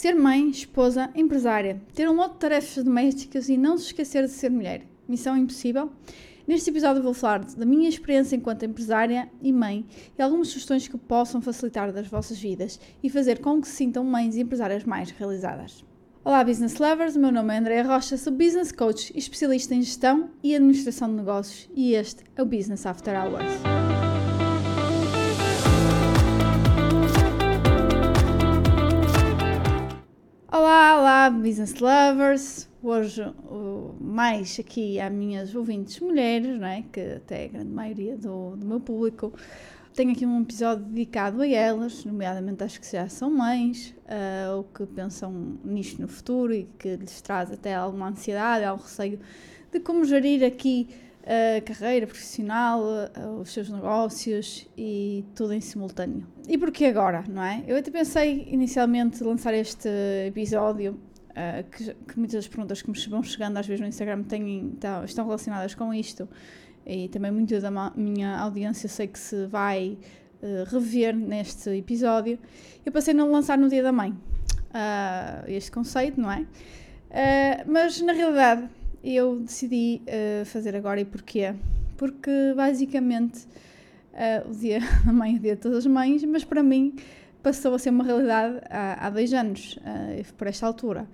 Ser 0.00 0.14
mãe, 0.14 0.48
esposa, 0.48 1.10
empresária, 1.14 1.78
ter 1.94 2.08
um 2.08 2.14
lote 2.14 2.32
de 2.32 2.40
tarefas 2.40 2.82
domésticas 2.82 3.50
e 3.50 3.58
não 3.58 3.76
se 3.76 3.84
esquecer 3.84 4.24
de 4.24 4.30
ser 4.30 4.50
mulher. 4.50 4.86
Missão 5.06 5.36
impossível? 5.36 5.90
Neste 6.48 6.70
episódio 6.70 7.02
vou 7.02 7.12
falar 7.12 7.40
da 7.40 7.66
minha 7.66 7.86
experiência 7.86 8.34
enquanto 8.34 8.64
empresária 8.64 9.30
e 9.42 9.52
mãe 9.52 9.84
e 10.18 10.22
algumas 10.22 10.48
sugestões 10.48 10.88
que 10.88 10.96
possam 10.96 11.42
facilitar 11.42 11.92
das 11.92 12.08
vossas 12.08 12.38
vidas 12.38 12.80
e 13.02 13.10
fazer 13.10 13.40
com 13.40 13.60
que 13.60 13.68
se 13.68 13.74
sintam 13.74 14.02
mães 14.02 14.36
e 14.36 14.40
empresárias 14.40 14.84
mais 14.84 15.10
realizadas. 15.10 15.84
Olá, 16.24 16.42
business 16.42 16.78
lovers! 16.78 17.14
Meu 17.14 17.30
nome 17.30 17.52
é 17.54 17.58
Andréa 17.58 17.84
Rocha, 17.84 18.16
sou 18.16 18.32
business 18.32 18.72
coach 18.72 19.12
e 19.14 19.18
especialista 19.18 19.74
em 19.74 19.82
gestão 19.82 20.30
e 20.42 20.56
administração 20.56 21.10
de 21.10 21.16
negócios 21.16 21.68
e 21.76 21.92
este 21.92 22.24
é 22.34 22.42
o 22.42 22.46
Business 22.46 22.86
After 22.86 23.14
Hours. 23.14 23.79
Olá, 30.52 30.98
olá, 30.98 31.30
business 31.30 31.76
lovers! 31.76 32.68
Hoje, 32.82 33.22
mais 34.00 34.58
aqui 34.58 34.98
há 34.98 35.08
minhas 35.08 35.54
ouvintes 35.54 36.00
mulheres, 36.00 36.58
não 36.58 36.66
é? 36.66 36.82
que 36.92 37.00
até 37.00 37.42
é 37.42 37.44
a 37.44 37.48
grande 37.48 37.70
maioria 37.70 38.16
do, 38.16 38.56
do 38.56 38.66
meu 38.66 38.80
público. 38.80 39.32
Tenho 39.94 40.10
aqui 40.10 40.26
um 40.26 40.42
episódio 40.42 40.84
dedicado 40.86 41.42
a 41.42 41.46
elas, 41.46 42.04
nomeadamente 42.04 42.64
às 42.64 42.76
que 42.76 42.90
já 42.90 43.08
são 43.08 43.30
mães, 43.30 43.94
uh, 44.06 44.56
ou 44.56 44.64
que 44.64 44.84
pensam 44.86 45.56
nisto 45.64 46.02
no 46.02 46.08
futuro 46.08 46.52
e 46.52 46.64
que 46.76 46.96
lhes 46.96 47.20
traz 47.20 47.52
até 47.52 47.72
alguma 47.72 48.08
ansiedade, 48.08 48.64
algum 48.64 48.82
receio 48.82 49.20
de 49.70 49.78
como 49.78 50.04
gerir 50.04 50.44
aqui 50.44 50.88
a 51.24 51.60
carreira 51.60 52.06
profissional, 52.06 52.82
os 53.40 53.52
seus 53.52 53.68
negócios 53.68 54.66
e 54.76 55.24
tudo 55.34 55.52
em 55.52 55.60
simultâneo. 55.60 56.26
E 56.48 56.56
porquê 56.56 56.86
agora, 56.86 57.24
não 57.28 57.42
é? 57.42 57.62
Eu 57.66 57.76
até 57.76 57.90
pensei 57.90 58.48
inicialmente 58.50 59.22
lançar 59.22 59.54
este 59.54 59.88
episódio, 60.26 60.98
uh, 61.30 61.68
que, 61.70 61.94
que, 61.94 62.18
muitas 62.18 62.34
das 62.34 62.48
perguntas 62.48 62.82
que 62.82 62.90
me 62.90 62.98
vão 63.08 63.22
chegando 63.22 63.56
às 63.56 63.66
vezes 63.66 63.80
no 63.80 63.86
Instagram 63.86 64.22
têm, 64.22 64.76
tá, 64.80 65.04
estão 65.04 65.24
relacionadas 65.24 65.74
com 65.74 65.92
isto, 65.92 66.28
e 66.86 67.08
também 67.08 67.30
muito 67.30 67.58
da 67.60 67.92
minha 67.94 68.38
audiência 68.38 68.88
sei 68.88 69.06
que 69.06 69.18
se 69.18 69.46
vai 69.46 69.98
uh, 70.42 70.64
rever 70.72 71.14
neste 71.14 71.70
episódio. 71.70 72.38
Eu 72.84 72.92
passei 72.92 73.18
a 73.18 73.24
lançar 73.24 73.58
no 73.58 73.68
Dia 73.68 73.82
da 73.82 73.92
Mãe 73.92 74.10
uh, 74.10 75.48
este 75.48 75.70
conceito, 75.70 76.20
não 76.20 76.30
é? 76.30 76.46
mas 77.66 78.00
na 78.00 78.12
realidade 78.12 78.68
eu 79.02 79.40
decidi 79.40 80.02
uh, 80.02 80.44
fazer 80.44 80.76
agora 80.76 81.00
e 81.00 81.04
porquê? 81.04 81.54
Porque 81.96 82.30
basicamente 82.54 83.46
uh, 84.12 84.50
o 84.50 84.54
dia 84.54 84.80
da 85.04 85.12
mãe 85.12 85.34
é 85.34 85.36
o 85.36 85.40
dia 85.40 85.56
de 85.56 85.62
todas 85.62 85.78
as 85.78 85.86
mães, 85.86 86.24
mas 86.24 86.44
para 86.44 86.62
mim 86.62 86.94
passou 87.42 87.74
a 87.74 87.78
ser 87.78 87.90
uma 87.90 88.04
realidade 88.04 88.60
há, 88.68 89.06
há 89.06 89.10
dois 89.10 89.32
anos, 89.32 89.78
uh, 89.78 90.34
por 90.34 90.46
esta 90.46 90.66
altura. 90.66 91.08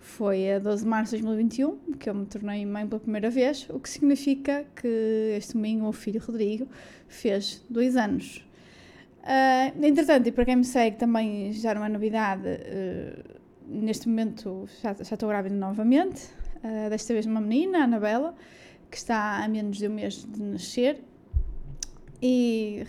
Foi 0.00 0.52
a 0.52 0.58
12 0.58 0.84
de 0.84 0.88
março 0.88 1.16
de 1.16 1.22
2021 1.22 1.92
que 1.98 2.08
eu 2.08 2.14
me 2.14 2.24
tornei 2.26 2.64
mãe 2.64 2.86
pela 2.86 3.00
primeira 3.00 3.30
vez, 3.30 3.68
o 3.70 3.78
que 3.78 3.88
significa 3.88 4.64
que 4.74 5.34
este 5.36 5.54
domingo 5.54 5.80
o 5.80 5.82
meu 5.84 5.92
filho 5.92 6.20
Rodrigo 6.24 6.66
fez 7.08 7.64
dois 7.68 7.96
anos. 7.96 8.44
Uh, 9.22 9.84
entretanto, 9.84 10.28
e 10.28 10.32
para 10.32 10.44
quem 10.44 10.56
me 10.56 10.64
segue 10.64 10.96
também 10.96 11.52
já 11.52 11.74
não 11.74 11.84
é 11.84 11.88
novidade, 11.88 12.48
uh, 12.48 13.38
neste 13.66 14.08
momento 14.08 14.66
já, 14.82 14.94
já 14.94 15.14
estou 15.14 15.28
grávida 15.28 15.54
novamente, 15.54 16.30
uh, 16.62 16.90
desta 16.90 17.12
vez 17.12 17.26
uma 17.26 17.40
menina, 17.40 17.80
a 17.80 17.84
Anabela, 17.84 18.34
que 18.90 18.96
está 18.96 19.44
a 19.44 19.48
menos 19.48 19.78
de 19.78 19.88
um 19.88 19.94
mês 19.94 20.24
de 20.24 20.42
nascer 20.42 21.02
e 22.22 22.84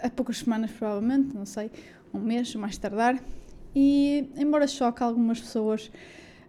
há 0.00 0.10
poucas 0.10 0.38
semanas 0.38 0.70
provavelmente, 0.70 1.34
não 1.34 1.44
sei, 1.44 1.70
um 2.12 2.20
mês 2.20 2.54
mais 2.54 2.78
tardar. 2.78 3.22
E 3.74 4.28
embora 4.36 4.66
choque 4.66 5.02
algumas 5.02 5.40
pessoas 5.40 5.90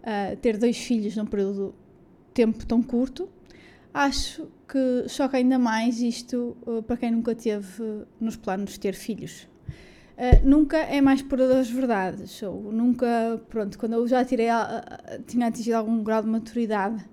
uh, 0.02 0.36
ter 0.38 0.58
dois 0.58 0.78
filhos 0.78 1.16
num 1.16 1.26
período 1.26 1.74
de 2.28 2.34
tempo 2.34 2.66
tão 2.66 2.82
curto, 2.82 3.30
acho 3.94 4.48
que 4.68 5.08
choca 5.08 5.38
ainda 5.38 5.58
mais 5.58 6.02
isto 6.02 6.58
uh, 6.66 6.82
para 6.84 6.98
quem 6.98 7.12
nunca 7.12 7.36
teve 7.36 8.06
nos 8.20 8.36
planos 8.36 8.78
ter 8.78 8.94
filhos. 8.94 9.48
Uh, 10.14 10.48
nunca 10.48 10.78
é 10.78 11.02
mais 11.02 11.24
pura 11.24 11.48
das 11.48 11.68
verdades, 11.72 12.44
ou 12.44 12.72
nunca, 12.72 13.42
pronto, 13.50 13.80
quando 13.80 13.94
eu 13.94 14.08
já 14.08 14.24
tirei, 14.24 14.48
uh, 14.48 15.24
tinha 15.26 15.48
atingido 15.48 15.76
algum 15.76 16.04
grau 16.04 16.22
de 16.22 16.28
maturidade, 16.28 17.04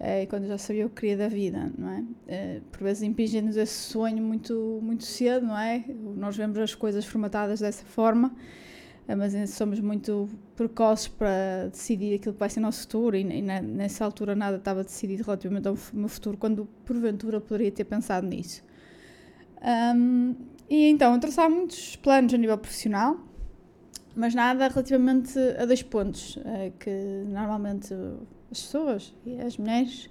uh, 0.00 0.28
quando 0.28 0.42
eu 0.42 0.48
já 0.48 0.58
sabia 0.58 0.84
o 0.84 0.88
que 0.88 0.96
queria 0.96 1.16
da 1.16 1.28
vida, 1.28 1.70
não 1.78 1.90
é? 1.90 2.60
por 2.72 2.82
vezes 2.82 3.04
impingem-nos 3.04 3.56
esse 3.56 3.72
sonho 3.72 4.20
muito, 4.20 4.80
muito 4.82 5.04
cedo, 5.04 5.46
não 5.46 5.56
é? 5.56 5.84
Nós 6.16 6.36
vemos 6.36 6.58
as 6.58 6.74
coisas 6.74 7.04
formatadas 7.04 7.60
dessa 7.60 7.84
forma, 7.84 8.34
mas 9.06 9.50
somos 9.50 9.78
muito 9.78 10.28
precoces 10.56 11.06
para 11.06 11.68
decidir 11.70 12.16
aquilo 12.16 12.34
que 12.34 12.40
vai 12.40 12.50
ser 12.50 12.58
o 12.58 12.62
nosso 12.62 12.80
futuro, 12.80 13.14
e, 13.14 13.20
e 13.20 13.42
nessa 13.42 14.04
altura 14.04 14.34
nada 14.34 14.56
estava 14.56 14.82
decidido 14.82 15.22
relativamente 15.22 15.68
ao 15.68 15.78
meu 15.92 16.08
futuro, 16.08 16.36
quando 16.36 16.66
porventura 16.84 17.40
poderia 17.40 17.70
ter 17.70 17.84
pensado 17.84 18.26
nisso. 18.26 18.64
Um, 19.62 20.34
e 20.68 20.88
então, 20.88 21.14
eu 21.14 21.20
traçava 21.20 21.54
muitos 21.54 21.96
planos 21.96 22.32
a 22.32 22.36
nível 22.36 22.56
profissional, 22.58 23.18
mas 24.16 24.34
nada 24.34 24.68
relativamente 24.68 25.38
a 25.58 25.64
dois 25.64 25.82
pontos, 25.82 26.36
uh, 26.36 26.72
que 26.78 26.90
normalmente 27.28 27.92
as 28.50 28.62
pessoas 28.62 29.14
e 29.26 29.40
as 29.40 29.56
mulheres 29.56 30.08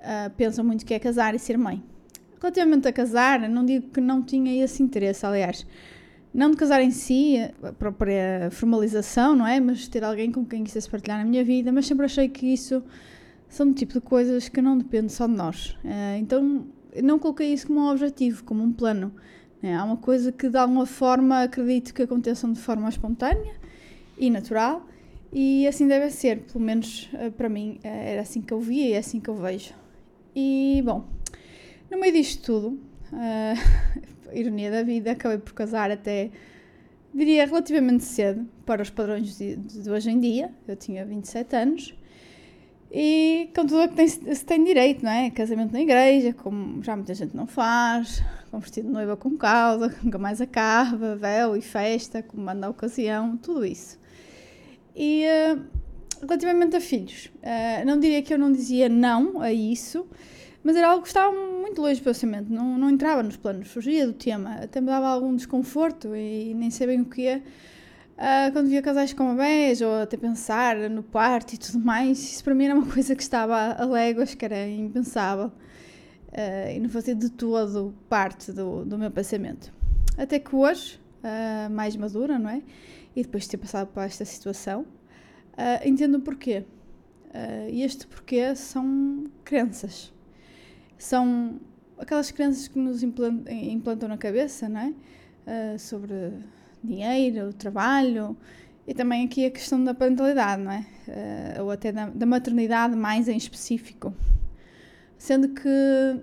uh, 0.00 0.30
pensam 0.36 0.64
muito 0.64 0.84
que 0.84 0.94
é 0.94 0.98
casar 0.98 1.34
e 1.34 1.38
ser 1.38 1.56
mãe. 1.56 1.82
Relativamente 2.40 2.88
a 2.88 2.92
casar, 2.92 3.48
não 3.48 3.64
digo 3.64 3.90
que 3.90 4.00
não 4.00 4.22
tinha 4.22 4.64
esse 4.64 4.82
interesse, 4.82 5.26
aliás, 5.26 5.66
não 6.32 6.50
de 6.50 6.56
casar 6.56 6.80
em 6.80 6.90
si, 6.90 7.36
a 7.62 7.72
própria 7.72 8.48
formalização, 8.52 9.34
não 9.34 9.46
é? 9.46 9.58
Mas 9.58 9.88
ter 9.88 10.04
alguém 10.04 10.30
com 10.30 10.44
quem 10.44 10.62
quisesse 10.62 10.88
partilhar 10.88 11.20
a 11.20 11.24
minha 11.24 11.44
vida, 11.44 11.72
mas 11.72 11.86
sempre 11.86 12.06
achei 12.06 12.28
que 12.28 12.46
isso 12.46 12.82
são 13.48 13.66
um 13.66 13.72
tipo 13.72 13.94
de 13.94 14.00
coisas 14.00 14.48
que 14.48 14.62
não 14.62 14.78
dependem 14.78 15.08
só 15.08 15.26
de 15.26 15.34
nós. 15.34 15.76
Uh, 15.84 16.18
então, 16.18 16.66
não 17.02 17.18
coloquei 17.18 17.52
isso 17.52 17.66
como 17.66 17.80
um 17.80 17.90
objetivo, 17.90 18.44
como 18.44 18.62
um 18.62 18.72
plano. 18.72 19.12
É, 19.62 19.74
há 19.74 19.84
uma 19.84 19.96
coisa 19.96 20.32
que 20.32 20.48
de 20.48 20.56
alguma 20.56 20.86
forma 20.86 21.42
acredito 21.42 21.92
que 21.92 22.02
aconteçam 22.02 22.52
de 22.52 22.60
forma 22.60 22.88
espontânea 22.88 23.54
e 24.16 24.30
natural 24.30 24.86
e 25.32 25.66
assim 25.66 25.86
deve 25.86 26.10
ser, 26.10 26.40
pelo 26.40 26.64
menos 26.64 27.08
eh, 27.14 27.30
para 27.30 27.48
mim 27.48 27.78
eh, 27.84 28.12
era 28.12 28.22
assim 28.22 28.40
que 28.42 28.52
eu 28.52 28.60
via 28.60 28.88
e 28.88 28.92
é 28.94 28.98
assim 28.98 29.20
que 29.20 29.30
eu 29.30 29.34
vejo. 29.34 29.74
E 30.34 30.82
bom, 30.84 31.04
no 31.90 32.00
meio 32.00 32.12
disto 32.12 32.42
tudo, 32.42 32.68
uh, 33.12 34.32
ironia 34.34 34.70
da 34.70 34.82
vida, 34.82 35.12
acabei 35.12 35.38
por 35.38 35.52
casar 35.52 35.90
até, 35.90 36.30
diria, 37.14 37.46
relativamente 37.46 38.04
cedo 38.04 38.48
para 38.66 38.82
os 38.82 38.90
padrões 38.90 39.38
de, 39.38 39.56
de 39.56 39.90
hoje 39.90 40.10
em 40.10 40.18
dia. 40.18 40.52
Eu 40.66 40.74
tinha 40.74 41.04
27 41.04 41.56
anos 41.56 41.94
e 42.92 43.50
com 43.54 43.64
tudo 43.64 43.84
o 43.84 43.88
que 43.88 43.94
tem, 43.94 44.08
se 44.08 44.44
tem 44.44 44.64
direito, 44.64 45.04
não 45.04 45.12
é? 45.12 45.30
Casamento 45.30 45.72
na 45.72 45.80
igreja, 45.80 46.32
como 46.32 46.82
já 46.82 46.96
muita 46.96 47.14
gente 47.14 47.36
não 47.36 47.46
faz, 47.46 48.22
com 48.50 48.58
vestido 48.58 48.88
de 48.88 48.92
noiva 48.92 49.16
com 49.16 49.36
causa, 49.36 49.94
nunca 50.02 50.18
mais 50.18 50.40
acaba, 50.40 51.14
véu 51.14 51.56
e 51.56 51.62
festa, 51.62 52.22
como 52.22 52.42
manda 52.42 52.66
a 52.66 52.70
ocasião, 52.70 53.36
tudo 53.36 53.64
isso. 53.64 53.96
E 54.96 55.24
uh, 55.24 55.64
relativamente 56.20 56.74
a 56.74 56.80
filhos, 56.80 57.26
uh, 57.26 57.86
não 57.86 58.00
diria 58.00 58.22
que 58.22 58.34
eu 58.34 58.38
não 58.38 58.50
dizia 58.50 58.88
não 58.88 59.40
a 59.40 59.52
isso, 59.52 60.04
mas 60.64 60.74
era 60.74 60.88
algo 60.88 61.02
que 61.02 61.08
estava 61.08 61.32
muito 61.32 61.80
longe 61.80 62.00
do 62.00 62.04
pensamento, 62.04 62.52
não, 62.52 62.76
não 62.76 62.90
entrava 62.90 63.22
nos 63.22 63.36
planos, 63.36 63.68
fugia 63.68 64.04
do 64.04 64.12
tema, 64.12 64.54
até 64.54 64.80
me 64.80 64.88
dava 64.88 65.06
algum 65.06 65.36
desconforto 65.36 66.14
e 66.16 66.52
nem 66.54 66.70
sei 66.70 66.88
bem 66.88 67.00
o 67.00 67.04
que 67.04 67.24
é 67.24 67.42
Uh, 68.20 68.52
quando 68.52 68.68
via 68.68 68.82
casais 68.82 69.14
com 69.14 69.34
bebés, 69.34 69.80
ou 69.80 69.94
até 70.02 70.14
pensar 70.14 70.76
no 70.90 71.02
parto 71.02 71.54
e 71.54 71.58
tudo 71.58 71.78
mais, 71.78 72.18
isso 72.18 72.44
para 72.44 72.54
mim 72.54 72.66
era 72.66 72.74
uma 72.74 72.84
coisa 72.86 73.16
que 73.16 73.22
estava 73.22 73.72
a 73.72 73.84
léguas, 73.86 74.34
que 74.34 74.44
era 74.44 74.68
impensável. 74.68 75.46
Uh, 76.28 76.70
e 76.76 76.78
não 76.78 76.90
fazia 76.90 77.14
de 77.14 77.30
todo 77.30 77.94
parte 78.10 78.52
do, 78.52 78.84
do 78.84 78.98
meu 78.98 79.10
pensamento. 79.10 79.72
Até 80.18 80.38
que 80.38 80.54
hoje, 80.54 81.00
uh, 81.24 81.70
mais 81.70 81.96
madura, 81.96 82.38
não 82.38 82.50
é? 82.50 82.62
E 83.16 83.22
depois 83.22 83.44
de 83.44 83.50
ter 83.50 83.56
passado 83.56 83.86
por 83.88 84.02
esta 84.02 84.24
situação, 84.26 84.84
entendo 85.84 86.16
o 86.16 86.20
porquê. 86.20 86.64
e 87.70 87.82
este 87.82 88.06
porquê 88.06 88.54
são 88.54 89.24
crenças. 89.44 90.12
São 90.96 91.58
aquelas 91.98 92.30
crenças 92.30 92.68
que 92.68 92.78
nos 92.78 93.02
implantam, 93.02 93.52
implantam 93.52 94.08
na 94.08 94.16
cabeça, 94.16 94.68
não 94.68 94.80
é? 94.80 95.76
sobre 95.76 96.32
dinheiro, 96.82 97.52
trabalho 97.52 98.36
e 98.86 98.94
também 98.94 99.24
aqui 99.24 99.46
a 99.46 99.50
questão 99.50 99.82
da 99.84 99.94
parentalidade, 99.94 100.62
não 100.62 100.72
é? 100.72 100.84
Uh, 101.06 101.62
ou 101.62 101.70
até 101.70 101.92
da, 101.92 102.06
da, 102.06 102.26
maternidade 102.26 102.96
mais 102.96 103.28
em 103.28 103.36
específico. 103.36 104.12
Sendo 105.16 105.50
que 105.50 105.68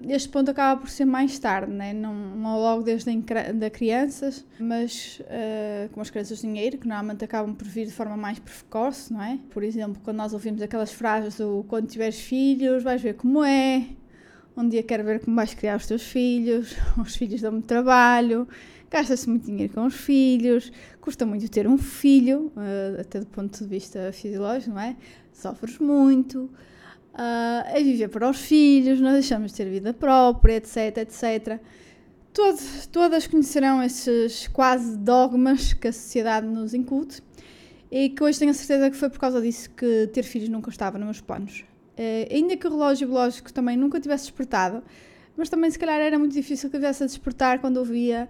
este 0.09 0.27
ponto 0.27 0.49
acaba 0.49 0.81
por 0.81 0.89
ser 0.89 1.05
mais 1.05 1.37
tarde, 1.37 1.71
né? 1.71 1.93
não, 1.93 2.13
não 2.13 2.59
logo 2.59 2.81
desde 2.81 3.15
da 3.53 3.69
crianças, 3.69 4.43
mas 4.59 5.21
uh, 5.21 6.01
as 6.01 6.09
crianças 6.09 6.39
de 6.39 6.47
dinheiro, 6.47 6.79
que 6.79 6.87
normalmente 6.87 7.23
acabam 7.23 7.53
por 7.53 7.67
vir 7.67 7.85
de 7.85 7.93
forma 7.93 8.17
mais 8.17 8.39
precoce, 8.39 9.13
não 9.13 9.21
é? 9.21 9.37
Por 9.51 9.63
exemplo, 9.63 10.01
quando 10.03 10.17
nós 10.17 10.33
ouvimos 10.33 10.61
aquelas 10.61 10.91
frases 10.91 11.37
do 11.37 11.63
quando 11.69 11.87
tiveres 11.87 12.19
filhos, 12.19 12.81
vais 12.81 13.01
ver 13.01 13.13
como 13.13 13.43
é, 13.43 13.85
um 14.57 14.67
dia 14.67 14.81
quero 14.81 15.03
ver 15.03 15.19
como 15.19 15.35
vais 15.35 15.53
criar 15.53 15.77
os 15.77 15.85
teus 15.85 16.01
filhos, 16.01 16.75
os 16.97 17.15
filhos 17.15 17.39
dão-me 17.39 17.61
trabalho, 17.61 18.47
gasta-se 18.89 19.29
muito 19.29 19.45
dinheiro 19.45 19.73
com 19.73 19.85
os 19.85 19.95
filhos, 19.95 20.71
custa 21.01 21.25
muito 21.25 21.49
ter 21.49 21.67
um 21.67 21.77
filho, 21.77 22.51
uh, 22.55 23.01
até 23.01 23.19
do 23.19 23.25
ponto 23.27 23.57
de 23.57 23.69
vista 23.69 24.11
fisiológico, 24.11 24.71
não 24.73 24.81
é? 24.81 24.95
Sofres 25.33 25.77
muito, 25.79 26.49
uh, 27.13 27.67
é 27.67 27.81
viver 27.83 28.07
para 28.09 28.29
os 28.29 28.39
filhos, 28.39 28.99
nós 28.99 29.13
deixamos 29.13 29.51
de 29.51 29.57
ter 29.57 29.69
vida 29.69 29.93
própria, 29.93 30.55
etc, 30.55 30.97
etc. 30.97 31.59
Todos, 32.33 32.87
todas 32.87 33.27
conhecerão 33.27 33.81
esses 33.81 34.47
quase 34.47 34.97
dogmas 34.97 35.73
que 35.73 35.87
a 35.87 35.93
sociedade 35.93 36.45
nos 36.45 36.73
incute 36.73 37.21
e 37.91 38.09
que 38.09 38.23
hoje 38.23 38.37
tenho 38.37 38.51
a 38.51 38.53
certeza 38.53 38.91
que 38.91 38.97
foi 38.97 39.09
por 39.09 39.19
causa 39.19 39.41
disso 39.41 39.69
que 39.71 40.07
ter 40.13 40.23
filhos 40.23 40.49
nunca 40.49 40.69
estava 40.69 40.97
nos 40.97 41.05
meus 41.05 41.21
planos. 41.21 41.65
Uh, 41.97 42.31
ainda 42.31 42.55
que 42.55 42.67
o 42.67 42.69
relógio 42.69 43.07
biológico 43.07 43.51
também 43.51 43.75
nunca 43.75 43.99
tivesse 43.99 44.25
despertado, 44.25 44.83
mas 45.35 45.49
também 45.49 45.69
se 45.69 45.79
calhar 45.79 45.99
era 45.99 46.17
muito 46.17 46.33
difícil 46.33 46.69
que 46.69 46.77
viesse 46.77 47.03
a 47.03 47.05
despertar 47.05 47.59
quando 47.59 47.77
eu 47.77 47.85
via 47.85 48.29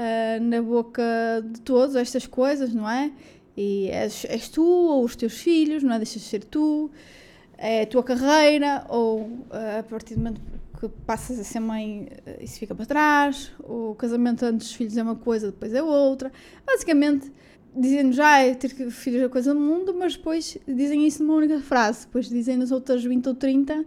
uh, 0.00 0.42
na 0.42 0.62
boca 0.62 1.02
de 1.44 1.60
todos 1.60 1.94
estas 1.94 2.26
coisas, 2.26 2.72
não 2.72 2.88
é? 2.88 3.12
E 3.56 3.88
és, 3.88 4.24
és 4.24 4.48
tu 4.48 4.64
ou 4.64 5.04
os 5.04 5.14
teus 5.14 5.34
filhos, 5.34 5.82
não 5.82 5.94
é? 5.94 5.98
Deixas 5.98 6.22
de 6.22 6.28
ser 6.28 6.44
tu, 6.44 6.90
é 7.58 7.82
a 7.82 7.86
tua 7.86 8.02
carreira, 8.02 8.86
ou 8.88 9.22
uh, 9.22 9.78
a 9.80 9.82
partir 9.82 10.14
do 10.14 10.20
momento 10.20 10.40
que 10.80 10.88
passas 11.06 11.38
a 11.38 11.44
ser 11.44 11.60
mãe, 11.60 12.08
uh, 12.26 12.42
isso 12.42 12.58
fica 12.58 12.74
para 12.74 12.86
trás, 12.86 13.52
o 13.60 13.94
casamento 13.94 14.44
antes 14.44 14.68
dos 14.68 14.76
filhos 14.76 14.96
é 14.96 15.02
uma 15.02 15.16
coisa, 15.16 15.50
depois 15.50 15.74
é 15.74 15.82
outra. 15.82 16.32
Basicamente, 16.66 17.30
dizem 17.76 18.12
já 18.12 18.38
é 18.38 18.54
ter 18.54 18.70
filhos 18.90 19.22
é 19.22 19.28
coisa 19.28 19.52
do 19.52 19.60
mundo, 19.60 19.94
mas 19.94 20.16
depois 20.16 20.56
dizem 20.66 21.06
isso 21.06 21.22
numa 21.22 21.36
única 21.36 21.60
frase, 21.60 22.06
depois 22.06 22.28
dizem 22.28 22.56
nas 22.56 22.70
outras 22.70 23.04
20 23.04 23.28
ou 23.28 23.34
30 23.34 23.84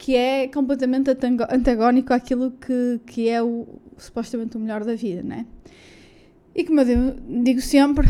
que 0.00 0.16
é 0.16 0.48
completamente 0.48 1.10
antagónico 1.10 2.14
àquilo 2.14 2.52
que, 2.52 2.98
que 3.04 3.28
é 3.28 3.42
o, 3.42 3.68
supostamente 4.02 4.56
o 4.56 4.60
melhor 4.60 4.84
da 4.84 4.94
vida, 4.94 5.22
né? 5.22 5.46
E 6.54 6.64
como 6.64 6.80
eu 6.80 7.16
digo 7.42 7.60
sempre, 7.60 8.06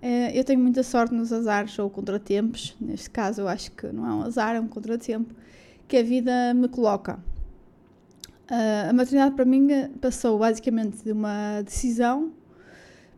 é, 0.00 0.38
eu 0.38 0.44
tenho 0.44 0.60
muita 0.60 0.82
sorte 0.82 1.14
nos 1.14 1.32
azares 1.32 1.78
ou 1.78 1.88
contratempos, 1.88 2.76
neste 2.80 3.10
caso 3.10 3.42
eu 3.42 3.48
acho 3.48 3.72
que 3.72 3.86
não 3.88 4.06
é 4.06 4.12
um 4.12 4.22
azar, 4.22 4.56
é 4.56 4.60
um 4.60 4.68
contratempo, 4.68 5.34
que 5.86 5.96
a 5.96 6.02
vida 6.02 6.52
me 6.54 6.68
coloca. 6.68 7.18
Uh, 8.50 8.88
a 8.88 8.92
maternidade 8.94 9.34
para 9.34 9.44
mim 9.44 9.68
passou 10.00 10.38
basicamente 10.38 11.04
de 11.04 11.12
uma 11.12 11.60
decisão 11.62 12.32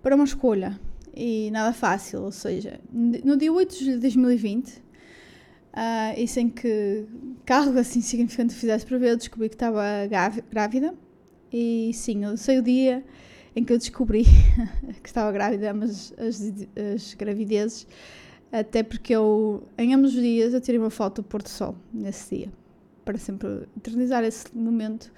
para 0.02 0.16
uma 0.16 0.24
escolha 0.24 0.78
e 1.14 1.50
nada 1.52 1.72
fácil, 1.72 2.22
ou 2.22 2.32
seja, 2.32 2.80
no 2.92 3.36
dia 3.36 3.52
8 3.52 3.78
de 3.78 3.96
2020 3.98 4.90
Uh, 5.70 6.18
e 6.18 6.26
sem 6.26 6.48
que 6.48 7.06
algo 7.48 7.78
assim 7.78 8.00
significante 8.02 8.54
fizesse 8.54 8.84
para 8.84 8.98
ver, 8.98 9.10
eu 9.10 9.16
descobri 9.16 9.48
que 9.48 9.54
estava 9.54 9.82
grávida. 10.50 10.94
E 11.52 11.90
sim, 11.94 12.24
eu 12.24 12.36
sei 12.36 12.58
o 12.58 12.62
dia 12.62 13.04
em 13.54 13.64
que 13.64 13.72
eu 13.72 13.78
descobri 13.78 14.24
que 15.02 15.08
estava 15.08 15.32
grávida, 15.32 15.74
mas 15.74 16.14
as, 16.18 16.40
as 16.94 17.14
gravidezes, 17.14 17.86
até 18.52 18.82
porque 18.82 19.14
eu, 19.14 19.62
em 19.76 19.94
ambos 19.94 20.14
os 20.14 20.22
dias, 20.22 20.54
eu 20.54 20.60
tirei 20.60 20.78
uma 20.78 20.90
foto 20.90 21.22
do 21.22 21.28
Porto 21.28 21.48
Sol 21.48 21.74
nesse 21.92 22.36
dia, 22.36 22.52
para 23.04 23.18
sempre 23.18 23.66
eternizar 23.76 24.22
esse 24.24 24.56
momento 24.56 25.12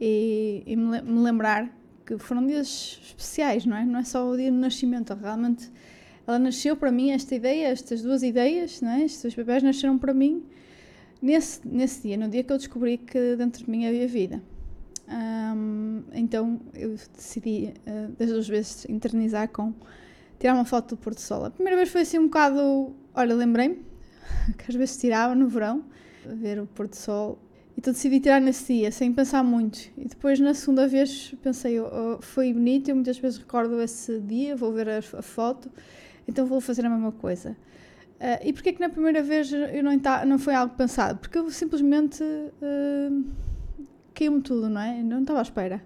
e, 0.00 0.62
e 0.66 0.76
me, 0.76 1.00
me 1.02 1.20
lembrar 1.20 1.70
que 2.06 2.16
foram 2.18 2.46
dias 2.46 3.00
especiais, 3.02 3.66
não 3.66 3.76
é? 3.76 3.84
Não 3.84 4.00
é 4.00 4.04
só 4.04 4.26
o 4.26 4.36
dia 4.36 4.50
do 4.50 4.56
nascimento, 4.56 5.12
realmente 5.14 5.70
ela 6.26 6.38
nasceu 6.38 6.76
para 6.76 6.90
mim, 6.90 7.10
esta 7.10 7.34
ideia, 7.34 7.68
estas 7.68 8.02
duas 8.02 8.22
ideias, 8.22 8.80
não 8.80 8.90
é? 8.90 9.04
estes 9.04 9.22
dois 9.22 9.34
bebés 9.34 9.62
nasceram 9.62 9.98
para 9.98 10.12
mim 10.12 10.42
nesse, 11.20 11.66
nesse 11.66 12.02
dia, 12.02 12.16
no 12.16 12.28
dia 12.28 12.42
que 12.44 12.52
eu 12.52 12.56
descobri 12.56 12.98
que 12.98 13.36
dentro 13.36 13.64
de 13.64 13.70
mim 13.70 13.86
havia 13.86 14.06
vida. 14.06 14.42
Um, 15.08 16.02
então 16.12 16.60
eu 16.74 16.94
decidi, 17.14 17.74
uh, 17.86 18.12
das 18.18 18.28
duas 18.28 18.48
vezes, 18.48 18.84
internizar 18.88 19.48
com 19.48 19.72
tirar 20.38 20.54
uma 20.54 20.64
foto 20.64 20.94
do 20.94 20.98
pôr 20.98 21.14
do 21.14 21.20
sol. 21.20 21.44
A 21.44 21.50
primeira 21.50 21.76
vez 21.76 21.88
foi 21.88 22.02
assim 22.02 22.18
um 22.18 22.26
bocado. 22.26 22.94
Olha, 23.14 23.34
lembrei-me 23.34 23.82
que 24.58 24.64
às 24.68 24.74
vezes 24.74 24.96
tirava 24.96 25.34
no 25.34 25.48
verão, 25.48 25.84
ver 26.26 26.60
o 26.60 26.66
pôr 26.66 26.88
do 26.88 26.96
sol. 26.96 27.38
Então 27.76 27.92
decidi 27.92 28.20
tirar 28.20 28.40
nesse 28.40 28.74
dia, 28.74 28.90
sem 28.90 29.12
pensar 29.12 29.42
muito. 29.44 29.78
E 29.96 30.04
depois, 30.04 30.40
na 30.40 30.52
segunda 30.52 30.88
vez, 30.88 31.34
pensei, 31.42 31.78
oh, 31.80 32.18
foi 32.20 32.52
bonito. 32.52 32.88
Eu 32.88 32.96
muitas 32.96 33.18
vezes 33.18 33.38
recordo 33.38 33.80
esse 33.80 34.18
dia, 34.20 34.56
vou 34.56 34.72
ver 34.72 34.88
a, 34.88 34.98
a 34.98 35.22
foto 35.22 35.70
então 36.28 36.44
vou 36.44 36.60
fazer 36.60 36.84
a 36.84 36.90
mesma 36.90 37.10
coisa. 37.10 37.56
Uh, 38.20 38.44
e 38.44 38.52
porquê 38.52 38.72
que 38.72 38.80
na 38.80 38.90
primeira 38.90 39.22
vez 39.22 39.50
eu 39.50 39.82
não, 39.82 39.92
não 40.26 40.38
foi 40.38 40.54
algo 40.54 40.74
pensado? 40.74 41.18
Porque 41.18 41.38
eu 41.38 41.50
simplesmente 41.50 42.22
uh, 42.22 43.24
caiu-me 44.18 44.40
tudo, 44.40 44.68
não 44.68 44.80
é? 44.80 45.00
Não 45.02 45.20
estava 45.20 45.38
à 45.38 45.42
espera. 45.42 45.80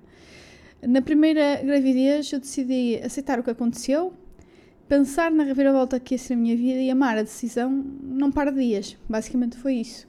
Na 0.81 1.03
primeira 1.03 1.63
gravidez 1.63 2.33
eu 2.33 2.41
decidi 2.41 2.99
aceitar 3.05 3.39
o 3.39 3.43
que 3.43 3.51
aconteceu, 3.51 4.15
pensar 4.89 5.31
na 5.31 5.45
reviravolta 5.45 6.01
que 6.01 6.15
ia 6.15 6.19
ser 6.19 6.33
a 6.33 6.37
minha 6.37 6.57
vida 6.57 6.81
e 6.81 6.91
amar 6.91 7.19
a 7.19 7.23
decisão 7.23 7.71
não 8.03 8.33
para 8.33 8.51
dias. 8.51 8.97
Basicamente 9.09 9.57
foi 9.57 9.75
isso. 9.75 10.09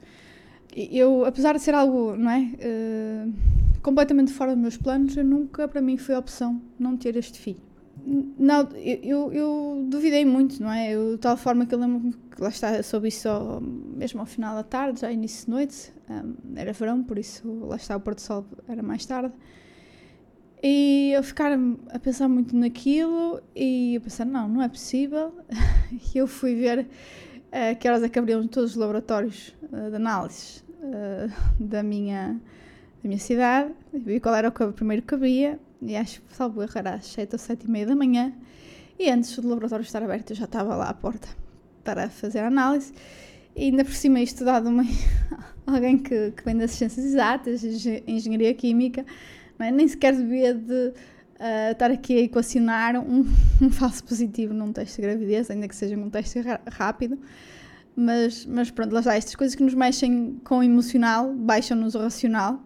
Eu, 0.76 1.26
apesar 1.26 1.54
de 1.54 1.62
ser 1.62 1.76
algo, 1.76 2.16
não 2.16 2.32
é? 2.32 2.40
Uh, 2.40 3.34
completamente 3.82 4.32
fora 4.32 4.54
dos 4.54 4.62
meus 4.62 4.78
planos, 4.78 5.16
eu 5.16 5.24
nunca 5.24 5.68
para 5.68 5.82
mim 5.82 5.98
foi 5.98 6.16
opção 6.16 6.62
não 6.80 6.98
ter 6.98 7.16
este 7.18 7.38
filho. 7.40 7.62
Não, 8.06 8.68
eu, 8.76 9.32
eu, 9.32 9.86
duvidei 9.88 10.26
muito, 10.26 10.62
não 10.62 10.72
é? 10.72 10.92
Eu, 10.92 11.14
de 11.14 11.20
tal 11.20 11.38
forma 11.38 11.66
que 11.66 11.74
eu 11.74 11.80
lembro 11.80 12.12
que 12.36 12.42
lá 12.42 12.50
está, 12.50 12.84
soube 12.84 13.08
isso 13.08 13.30
mesmo 13.96 14.20
ao 14.20 14.26
final 14.26 14.56
da 14.56 14.64
tarde, 14.64 15.02
já 15.02 15.12
início 15.12 15.46
de 15.46 15.52
noite, 15.52 15.94
um, 16.10 16.36
era 16.58 16.74
verão, 16.74 17.02
por 17.02 17.18
isso 17.18 17.48
lá 17.66 17.78
está, 17.78 17.96
o 17.96 18.02
pôr 18.02 18.16
do 18.16 18.22
sol 18.22 18.46
era 18.68 18.84
mais 18.84 19.06
tarde. 19.06 19.34
E 20.62 21.12
eu 21.14 21.24
ficar 21.24 21.58
a 21.90 22.00
pensar 22.00 22.28
muito 22.28 22.56
naquilo 22.56 23.42
e 23.56 23.96
eu 23.96 24.02
pensar, 24.02 24.26
não, 24.26 24.48
não 24.48 24.62
é 24.62 24.70
possível. 24.70 25.34
E 26.16 26.18
eu 26.18 26.28
fui 26.28 26.56
ver 26.56 26.80
uh, 26.80 27.78
que 27.80 27.88
horas 27.88 28.04
é 28.04 28.10
que 28.10 28.18
abriam 28.18 28.48
todos 28.48 28.72
os 28.72 28.76
laboratórios 28.76 29.56
uh, 29.72 29.90
de 29.90 29.96
análise 29.96 30.64
uh, 30.80 31.64
da, 31.64 31.84
minha, 31.84 32.34
da 33.02 33.08
minha 33.08 33.20
cidade, 33.20 33.74
vi 33.94 34.20
qual 34.20 34.36
era 34.36 34.50
o 34.50 34.74
primeiro 34.74 35.04
que 35.04 35.14
abria 35.14 35.60
e 35.88 35.96
acho 35.96 36.22
que 36.22 36.36
salvo 36.36 36.62
erro 36.62 36.72
era 36.76 36.96
às 36.96 37.06
7 37.08 37.34
ou 37.34 37.40
7 37.40 37.66
e 37.66 37.72
meia 37.72 37.86
da 37.86 37.96
manhã, 37.96 38.34
e 39.00 39.10
antes 39.10 39.38
do 39.38 39.48
laboratório 39.48 39.84
estar 39.84 40.04
aberto 40.04 40.32
eu 40.32 40.36
já 40.36 40.46
estava 40.46 40.76
lá 40.76 40.90
à 40.90 40.94
porta 40.94 41.28
para 41.84 42.10
fazer 42.10 42.40
a 42.40 42.48
análise, 42.48 42.94
e 43.56 43.66
ainda 43.66 43.84
por 43.84 43.94
cima 43.94 44.20
isto 44.20 44.44
dado 44.44 44.70
uma, 44.70 44.84
alguém 45.68 45.98
que, 45.98 46.32
que 46.32 46.44
vem 46.44 46.58
das 46.58 46.72
ciências 46.72 47.06
exatas, 47.06 47.64
engenharia 48.08 48.54
química, 48.54 49.06
é? 49.60 49.72
nem 49.72 49.88
sequer 49.88 50.14
devia 50.14 50.54
de 50.54 50.94
uh, 50.94 51.72
estar 51.72 51.92
aqui 51.92 52.18
a 52.18 52.22
equacionar 52.22 53.00
um, 53.00 53.26
um 53.62 53.70
falso 53.70 54.04
positivo 54.04 54.54
num 54.54 54.72
teste 54.72 55.02
de 55.02 55.08
gravidez, 55.08 55.50
ainda 55.50 55.68
que 55.68 55.76
seja 55.76 55.96
um 55.96 56.10
teste 56.10 56.40
rápido, 56.72 57.18
mas, 57.96 58.46
mas 58.46 58.72
pronto, 58.72 58.92
lá 58.92 59.00
está, 59.00 59.16
estas 59.16 59.36
coisas 59.36 59.56
que 59.56 59.64
nos 59.64 59.74
mexem 59.74 60.40
com 60.44 60.60
o 60.60 60.64
emocional, 60.64 61.34
baixam-nos 61.34 61.96
o 61.96 62.00
racional, 62.00 62.62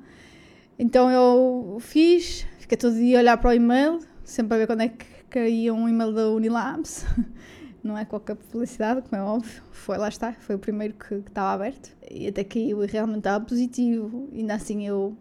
então 0.80 1.10
eu 1.10 1.78
fiz, 1.80 2.46
fiquei 2.68 2.78
todo 2.78 2.96
dia 2.96 3.20
a 3.20 3.22
olhar 3.22 3.38
para 3.38 3.52
o 3.52 3.54
e-mail, 3.54 4.02
sempre 4.26 4.56
a 4.56 4.58
ver 4.58 4.68
quando 4.68 4.82
é 4.82 4.90
que 4.90 5.06
caía 5.30 5.74
um 5.74 5.88
e-mail 5.88 6.12
da 6.12 6.30
Unilabs. 6.30 7.06
Não 7.82 7.98
é 7.98 8.04
qualquer 8.04 8.36
publicidade, 8.36 9.04
como 9.04 9.22
é 9.22 9.24
óbvio. 9.24 9.64
Foi, 9.72 9.98
lá 9.98 10.10
está, 10.10 10.34
foi 10.34 10.56
o 10.56 10.60
primeiro 10.60 10.94
que, 10.96 11.16
estava 11.16 11.54
aberto. 11.54 11.96
E 12.12 12.28
até 12.28 12.44
caiu 12.44 12.84
e 12.84 12.88
realmente 12.88 13.20
estava 13.20 13.46
positivo. 13.46 14.28
Ainda 14.34 14.56
assim 14.56 14.86
eu. 14.86 15.16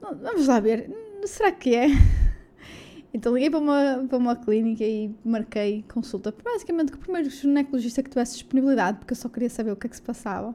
Vamos 0.00 0.46
lá 0.46 0.58
ver, 0.58 0.90
será 1.26 1.52
que 1.52 1.74
é? 1.74 1.88
Então 3.14 3.32
liguei 3.32 3.48
para 3.48 3.60
uma, 3.60 4.04
para 4.06 4.18
uma 4.18 4.36
clínica 4.36 4.84
e 4.84 5.10
marquei 5.24 5.84
consulta. 5.88 6.34
Basicamente, 6.44 6.92
que 6.92 6.98
o 6.98 7.00
primeiro 7.00 7.30
ginecologista 7.30 8.02
que 8.02 8.10
tivesse 8.10 8.34
disponibilidade, 8.34 8.98
porque 8.98 9.12
eu 9.12 9.16
só 9.16 9.28
queria 9.30 9.48
saber 9.48 9.72
o 9.72 9.76
que 9.76 9.86
é 9.86 9.90
que 9.90 9.96
se 9.96 10.02
passava. 10.02 10.54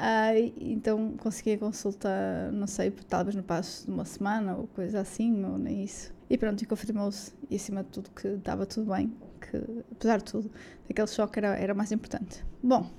Uh, 0.00 0.50
então 0.58 1.12
consegui 1.18 1.52
a 1.52 1.58
consulta, 1.58 2.08
não 2.54 2.66
sei, 2.66 2.90
talvez 3.06 3.36
no 3.36 3.42
passo 3.42 3.84
de 3.84 3.92
uma 3.92 4.06
semana 4.06 4.56
ou 4.56 4.66
coisa 4.68 4.98
assim, 4.98 5.44
ou 5.44 5.58
nem 5.58 5.84
isso. 5.84 6.10
E 6.30 6.38
pronto, 6.38 6.62
e 6.62 6.66
confirmou-se, 6.66 7.34
e 7.50 7.56
acima 7.56 7.82
de 7.82 7.90
tudo, 7.90 8.10
que 8.10 8.28
estava 8.28 8.64
tudo 8.64 8.90
bem, 8.90 9.12
que 9.38 9.58
apesar 9.92 10.16
de 10.16 10.24
tudo, 10.24 10.50
aquele 10.88 11.06
choque 11.06 11.38
era, 11.38 11.48
era 11.48 11.74
mais 11.74 11.92
importante. 11.92 12.42
Bom, 12.62 12.90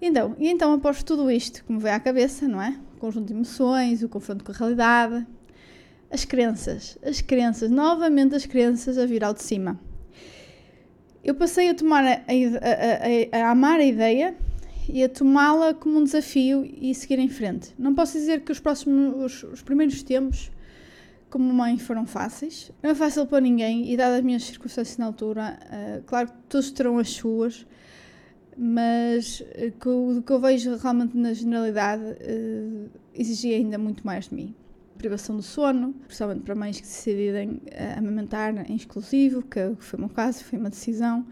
então, 0.00 0.36
e 0.38 0.48
então 0.48 0.72
após 0.72 1.02
tudo 1.02 1.28
isto 1.28 1.64
que 1.64 1.72
me 1.72 1.80
veio 1.80 1.96
à 1.96 1.98
cabeça, 1.98 2.46
não 2.46 2.62
é? 2.62 2.78
O 2.94 3.00
conjunto 3.00 3.26
de 3.26 3.32
emoções, 3.32 4.04
o 4.04 4.08
confronto 4.08 4.44
com 4.44 4.52
a 4.52 4.54
realidade, 4.54 5.26
as 6.12 6.24
crenças, 6.24 6.96
as 7.02 7.20
crenças, 7.20 7.72
novamente 7.72 8.36
as 8.36 8.46
crenças 8.46 8.98
a 8.98 9.04
vir 9.04 9.24
ao 9.24 9.34
de 9.34 9.42
cima. 9.42 9.80
Eu 11.24 11.34
passei 11.34 11.70
a 11.70 11.74
tomar 11.74 12.04
a, 12.04 12.10
a, 12.10 13.38
a, 13.40 13.46
a 13.46 13.50
amar 13.50 13.80
a 13.80 13.84
ideia 13.84 14.36
e 14.88 15.02
a 15.02 15.08
tomá-la 15.08 15.74
como 15.74 15.98
um 15.98 16.04
desafio 16.04 16.64
e 16.64 16.94
seguir 16.94 17.18
em 17.18 17.28
frente. 17.28 17.74
Não 17.78 17.94
posso 17.94 18.18
dizer 18.18 18.42
que 18.42 18.52
os 18.52 18.60
próximos, 18.60 19.42
os, 19.42 19.52
os 19.52 19.62
primeiros 19.62 20.02
tempos 20.02 20.50
como 21.30 21.52
mãe 21.52 21.78
foram 21.78 22.06
fáceis. 22.06 22.70
Não 22.82 22.90
é 22.90 22.94
fácil 22.94 23.26
para 23.26 23.40
ninguém 23.40 23.90
e 23.90 23.96
dadas 23.96 24.18
as 24.18 24.24
minhas 24.24 24.44
circunstâncias 24.44 24.98
na 24.98 25.06
altura, 25.06 25.58
uh, 25.64 26.02
claro 26.04 26.28
que 26.28 26.38
todos 26.48 26.70
terão 26.70 26.98
as 26.98 27.10
suas. 27.10 27.66
mas 28.56 29.40
uh, 29.40 30.16
o 30.16 30.22
que 30.22 30.30
eu 30.30 30.40
vejo 30.40 30.76
realmente 30.76 31.16
na 31.16 31.32
generalidade 31.32 32.04
uh, 32.04 32.90
exigia 33.12 33.56
ainda 33.56 33.78
muito 33.78 34.06
mais 34.06 34.28
de 34.28 34.34
mim. 34.34 34.54
Privação 34.96 35.36
do 35.36 35.42
sono, 35.42 35.92
principalmente 35.92 36.42
para 36.42 36.54
mães 36.54 36.76
que 36.76 36.86
decidirem 36.86 37.60
amamentar 37.96 38.70
em 38.70 38.76
exclusivo, 38.76 39.42
que 39.42 39.74
foi 39.80 39.98
o 39.98 40.02
meu 40.02 40.08
caso, 40.08 40.44
foi 40.44 40.58
uma 40.58 40.70
decisão. 40.70 41.26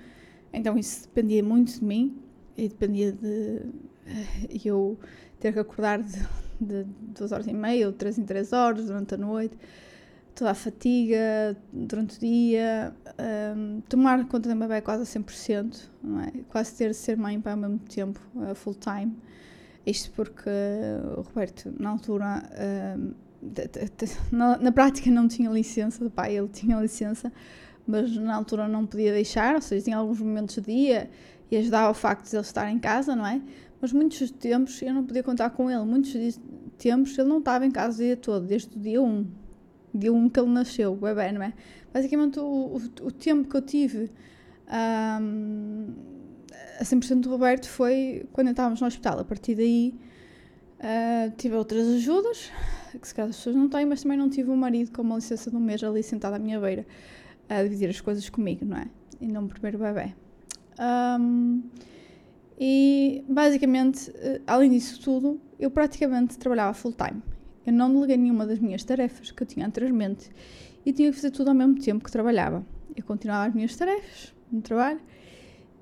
Então 0.52 0.76
isso 0.76 1.02
dependia 1.04 1.44
muito 1.44 1.78
de 1.78 1.84
mim 1.84 2.22
e 2.56 2.68
dependia 2.68 3.12
de 3.12 3.62
eu 4.64 4.98
ter 5.40 5.52
que 5.52 5.58
acordar 5.58 6.02
de, 6.02 6.18
de 6.60 6.84
duas 6.84 7.32
horas 7.32 7.46
e 7.46 7.52
meia 7.52 7.86
ou 7.86 7.92
três 7.92 8.18
em 8.18 8.24
três 8.24 8.52
horas 8.52 8.86
durante 8.86 9.14
a 9.14 9.16
noite, 9.16 9.56
toda 10.34 10.50
a 10.50 10.54
fatiga 10.54 11.56
durante 11.72 12.16
o 12.16 12.20
dia, 12.20 12.94
um, 13.56 13.80
tomar 13.88 14.26
conta 14.26 14.48
da 14.48 14.54
bebê 14.54 14.80
quase 14.80 15.02
a 15.02 15.20
100%, 15.20 15.88
não 16.02 16.20
é? 16.20 16.32
quase 16.48 16.74
ter 16.74 16.90
de 16.90 16.96
ser 16.96 17.16
mãe 17.16 17.40
para 17.40 17.52
ao 17.52 17.58
mesmo 17.58 17.78
tempo, 17.80 18.20
uh, 18.34 18.54
full 18.54 18.74
time. 18.74 19.16
Isto 19.84 20.12
porque 20.12 20.48
uh, 20.48 21.20
o 21.20 21.22
Roberto, 21.22 21.74
na 21.78 21.90
altura, 21.90 22.42
uh, 22.52 23.14
na, 24.30 24.58
na, 24.58 24.72
prática 24.72 25.10
não 25.10 25.26
tinha 25.26 25.50
licença, 25.50 26.04
do 26.04 26.10
pai 26.10 26.36
ele 26.36 26.48
tinha 26.48 26.80
licença, 26.80 27.32
mas 27.86 28.16
na 28.16 28.36
altura 28.36 28.68
não 28.68 28.86
podia 28.86 29.12
deixar, 29.12 29.56
ou 29.56 29.60
seja, 29.60 29.84
tinha 29.84 29.96
alguns 29.96 30.20
momentos 30.20 30.54
de 30.54 30.62
dia 30.62 31.10
e 31.52 31.56
ajudava 31.58 31.90
o 31.90 31.94
facto 31.94 32.30
de 32.30 32.34
ele 32.34 32.40
estar 32.40 32.70
em 32.70 32.78
casa, 32.78 33.14
não 33.14 33.26
é? 33.26 33.38
Mas 33.78 33.92
muitos 33.92 34.30
tempos 34.30 34.80
eu 34.80 34.94
não 34.94 35.04
podia 35.04 35.22
contar 35.22 35.50
com 35.50 35.70
ele. 35.70 35.84
Muitos 35.84 36.40
tempos 36.78 37.18
ele 37.18 37.28
não 37.28 37.40
estava 37.40 37.66
em 37.66 37.70
casa 37.70 38.02
o 38.02 38.06
dia 38.06 38.16
todo, 38.16 38.46
desde 38.46 38.74
o 38.74 38.80
dia 38.80 39.02
1. 39.02 39.26
Dia 39.94 40.10
1 40.10 40.30
que 40.30 40.40
ele 40.40 40.48
nasceu, 40.48 40.94
o 40.94 40.96
bebê, 40.96 41.30
não 41.30 41.42
é? 41.42 41.52
Basicamente 41.92 42.40
o, 42.40 42.44
o, 42.44 42.76
o 43.02 43.12
tempo 43.12 43.46
que 43.50 43.54
eu 43.54 43.60
tive 43.60 44.10
um, 45.20 45.92
a 46.80 46.84
100% 46.84 47.20
do 47.20 47.28
Roberto 47.28 47.68
foi 47.68 48.26
quando 48.32 48.48
estávamos 48.48 48.80
no 48.80 48.86
hospital. 48.86 49.18
A 49.18 49.24
partir 49.24 49.54
daí 49.54 49.94
uh, 50.78 51.30
tive 51.36 51.54
outras 51.54 51.86
ajudas, 51.86 52.50
que 52.98 53.06
se 53.06 53.14
calhar 53.14 53.28
as 53.28 53.36
pessoas 53.36 53.56
não 53.56 53.68
têm, 53.68 53.84
mas 53.84 54.02
também 54.02 54.16
não 54.16 54.30
tive 54.30 54.50
um 54.50 54.56
marido 54.56 54.90
com 54.90 55.02
uma 55.02 55.16
licença 55.16 55.50
de 55.50 55.56
um 55.56 55.60
mês 55.60 55.84
ali 55.84 56.02
sentado 56.02 56.32
à 56.32 56.38
minha 56.38 56.58
beira 56.58 56.86
a 57.46 57.62
dividir 57.62 57.90
as 57.90 58.00
coisas 58.00 58.26
comigo, 58.30 58.64
não 58.64 58.78
é? 58.78 58.86
E 59.20 59.26
não 59.26 59.44
o 59.44 59.48
primeiro 59.48 59.76
bebê. 59.76 60.14
Um, 60.82 61.62
e 62.58 63.24
basicamente, 63.28 64.12
eh, 64.14 64.40
além 64.46 64.70
disso 64.70 65.00
tudo, 65.00 65.40
eu 65.58 65.70
praticamente 65.70 66.38
trabalhava 66.38 66.74
full 66.74 66.92
time. 66.92 67.22
Eu 67.66 67.72
não 67.72 67.92
deleguei 67.92 68.16
nenhuma 68.16 68.46
das 68.46 68.58
minhas 68.58 68.84
tarefas 68.84 69.30
que 69.30 69.42
eu 69.42 69.46
tinha 69.46 69.66
anteriormente 69.66 70.30
e 70.84 70.92
tinha 70.92 71.10
que 71.10 71.16
fazer 71.16 71.30
tudo 71.30 71.48
ao 71.48 71.54
mesmo 71.54 71.80
tempo 71.80 72.04
que 72.04 72.10
trabalhava. 72.10 72.64
Eu 72.96 73.04
continuava 73.04 73.48
as 73.48 73.54
minhas 73.54 73.74
tarefas 73.76 74.34
no 74.50 74.60
trabalho 74.60 75.00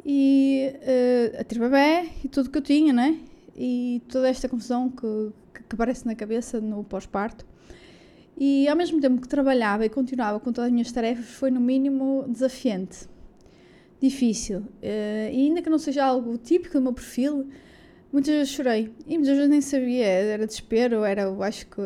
e 0.04 0.72
uh, 0.74 1.40
a 1.40 1.68
bebê 1.68 2.10
e 2.24 2.28
tudo 2.28 2.50
que 2.50 2.58
eu 2.58 2.62
tinha, 2.62 2.92
né? 2.92 3.18
E 3.56 4.02
toda 4.08 4.28
esta 4.28 4.48
confusão 4.48 4.88
que, 4.90 5.32
que, 5.54 5.62
que 5.62 5.74
aparece 5.74 6.06
na 6.06 6.14
cabeça 6.14 6.60
no 6.60 6.84
pós-parto. 6.84 7.44
E 8.38 8.68
ao 8.68 8.76
mesmo 8.76 9.00
tempo 9.00 9.20
que 9.20 9.28
trabalhava 9.28 9.84
e 9.84 9.88
continuava 9.90 10.40
com 10.40 10.52
todas 10.52 10.68
as 10.68 10.72
minhas 10.72 10.90
tarefas, 10.92 11.26
foi 11.26 11.50
no 11.50 11.60
mínimo 11.60 12.24
desafiante 12.28 13.06
difícil. 14.00 14.60
Uh, 14.60 15.30
e 15.32 15.46
ainda 15.46 15.62
que 15.62 15.70
não 15.70 15.78
seja 15.78 16.04
algo 16.04 16.36
típico 16.38 16.74
do 16.74 16.82
meu 16.82 16.92
perfil, 16.92 17.48
muitas 18.12 18.34
vezes 18.34 18.52
chorei. 18.52 18.92
E 19.06 19.16
muitas 19.18 19.36
vezes 19.36 19.50
nem 19.50 19.60
sabia, 19.60 20.06
era 20.06 20.46
desespero, 20.46 21.04
era, 21.04 21.22
eu 21.22 21.42
acho 21.42 21.66
que 21.66 21.80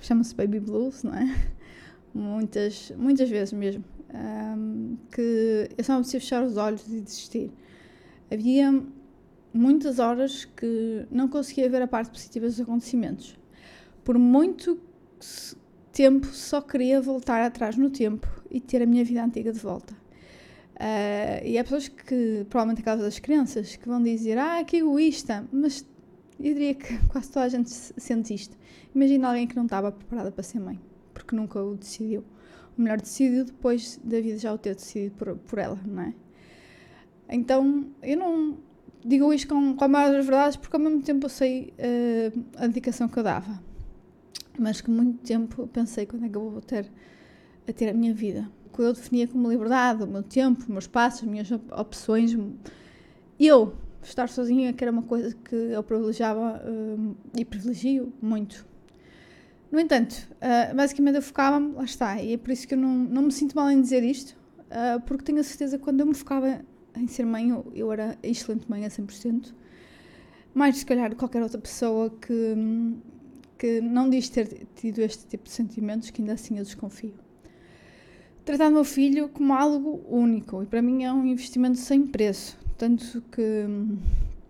chama-se 0.00 0.34
baby 0.34 0.60
blues, 0.60 1.02
não 1.02 1.14
é? 1.14 1.34
Muitas, 2.14 2.92
muitas 2.96 3.28
vezes 3.28 3.52
mesmo. 3.52 3.84
Um, 4.14 4.96
que 5.10 5.68
eu 5.76 5.82
só 5.82 5.94
me 5.94 6.02
preciso 6.02 6.20
fechar 6.20 6.44
os 6.44 6.56
olhos 6.56 6.86
e 6.86 7.00
desistir. 7.00 7.50
Havia 8.32 8.84
muitas 9.52 9.98
horas 9.98 10.44
que 10.44 11.06
não 11.10 11.26
conseguia 11.26 11.68
ver 11.68 11.82
a 11.82 11.88
parte 11.88 12.10
positiva 12.10 12.46
dos 12.46 12.60
acontecimentos. 12.60 13.36
Por 14.04 14.16
muito 14.16 14.78
tempo 15.90 16.26
só 16.26 16.60
queria 16.60 17.00
voltar 17.00 17.40
atrás 17.42 17.76
no 17.76 17.90
tempo 17.90 18.28
e 18.48 18.60
ter 18.60 18.80
a 18.80 18.86
minha 18.86 19.04
vida 19.04 19.24
antiga 19.24 19.52
de 19.52 19.58
volta. 19.58 20.03
Uh, 20.74 21.46
e 21.46 21.56
há 21.56 21.62
pessoas 21.62 21.86
que, 21.86 22.44
provavelmente 22.50 22.82
a 22.82 22.84
causa 22.84 23.04
das 23.04 23.18
crianças, 23.18 23.76
que 23.76 23.88
vão 23.88 24.02
dizer, 24.02 24.36
ah, 24.38 24.62
que 24.64 24.78
egoísta, 24.78 25.46
mas 25.52 25.86
eu 26.38 26.52
diria 26.52 26.74
que 26.74 26.98
quase 27.08 27.30
toda 27.30 27.46
a 27.46 27.48
gente 27.48 27.70
sente 27.70 28.34
isto. 28.34 28.56
Imagina 28.94 29.28
alguém 29.28 29.46
que 29.46 29.56
não 29.56 29.64
estava 29.64 29.92
preparada 29.92 30.32
para 30.32 30.42
ser 30.42 30.58
mãe, 30.58 30.80
porque 31.12 31.34
nunca 31.36 31.62
o 31.62 31.76
decidiu. 31.76 32.24
Ou 32.76 32.82
melhor, 32.82 33.00
decidiu 33.00 33.44
depois 33.44 34.00
da 34.02 34.20
vida 34.20 34.36
já 34.38 34.52
o 34.52 34.58
ter 34.58 34.74
decidido 34.74 35.14
por, 35.14 35.36
por 35.36 35.58
ela, 35.58 35.78
não 35.86 36.02
é? 36.02 36.14
Então, 37.28 37.86
eu 38.02 38.18
não 38.18 38.58
digo 39.04 39.32
isto 39.32 39.48
com, 39.48 39.76
com 39.76 39.84
a 39.84 39.88
maior 39.88 40.12
das 40.12 40.26
verdades, 40.26 40.56
porque 40.56 40.74
ao 40.74 40.82
mesmo 40.82 41.02
tempo 41.02 41.26
eu 41.26 41.30
sei 41.30 41.72
uh, 41.78 42.44
a 42.56 42.66
dedicação 42.66 43.08
que 43.08 43.16
eu 43.18 43.22
dava. 43.22 43.62
Mas 44.58 44.80
que 44.80 44.90
muito 44.90 45.18
tempo 45.18 45.66
pensei 45.68 46.04
quando 46.04 46.26
é 46.26 46.28
que 46.28 46.36
eu 46.36 46.50
vou 46.50 46.60
ter 46.60 46.90
a 47.66 47.72
ter 47.72 47.88
a 47.88 47.94
minha 47.94 48.12
vida 48.12 48.48
que 48.74 48.82
eu 48.82 48.92
definia 48.92 49.28
como 49.28 49.48
liberdade, 49.48 50.02
o 50.02 50.06
meu 50.06 50.22
tempo, 50.22 50.60
os 50.62 50.68
meus 50.68 50.86
passos, 50.86 51.22
as 51.22 51.28
minhas 51.28 51.50
opções. 51.70 52.36
Eu, 53.38 53.74
estar 54.02 54.28
sozinha, 54.28 54.72
que 54.72 54.82
era 54.82 54.90
uma 54.90 55.02
coisa 55.02 55.34
que 55.34 55.54
eu 55.54 55.82
privilegiava 55.82 56.60
uh, 56.64 57.16
e 57.36 57.44
privilegio 57.44 58.12
muito. 58.20 58.66
No 59.70 59.80
entanto, 59.80 60.12
uh, 60.12 60.74
basicamente 60.74 61.16
eu 61.16 61.22
focava-me, 61.22 61.72
lá 61.74 61.84
está, 61.84 62.20
e 62.20 62.34
é 62.34 62.36
por 62.36 62.50
isso 62.50 62.66
que 62.66 62.74
eu 62.74 62.78
não, 62.78 62.90
não 62.90 63.22
me 63.22 63.32
sinto 63.32 63.54
mal 63.54 63.70
em 63.70 63.80
dizer 63.80 64.02
isto, 64.02 64.36
uh, 64.66 65.00
porque 65.06 65.24
tenho 65.24 65.40
a 65.40 65.44
certeza 65.44 65.78
que 65.78 65.84
quando 65.84 66.00
eu 66.00 66.06
me 66.06 66.14
focava 66.14 66.60
em 66.96 67.06
ser 67.06 67.24
mãe, 67.24 67.50
eu, 67.50 67.72
eu 67.74 67.92
era 67.92 68.18
excelente 68.22 68.68
mãe 68.68 68.84
a 68.84 68.88
100%, 68.88 69.52
mais 70.52 70.78
se 70.78 70.86
calhar 70.86 71.14
qualquer 71.16 71.42
outra 71.42 71.58
pessoa 71.58 72.10
que, 72.10 72.54
que 73.58 73.80
não 73.80 74.08
diz 74.08 74.28
ter 74.28 74.66
tido 74.76 75.00
este 75.00 75.26
tipo 75.26 75.44
de 75.44 75.50
sentimentos, 75.50 76.10
que 76.10 76.22
ainda 76.22 76.34
assim 76.34 76.58
eu 76.58 76.64
desconfio 76.64 77.23
tratar 78.44 78.68
o 78.68 78.72
meu 78.72 78.84
filho 78.84 79.28
como 79.28 79.52
algo 79.54 80.04
único 80.08 80.62
e 80.62 80.66
para 80.66 80.82
mim 80.82 81.04
é 81.04 81.12
um 81.12 81.24
investimento 81.24 81.78
sem 81.78 82.06
preço. 82.06 82.58
Tanto 82.76 83.22
que 83.32 83.64
hum, 83.66 83.98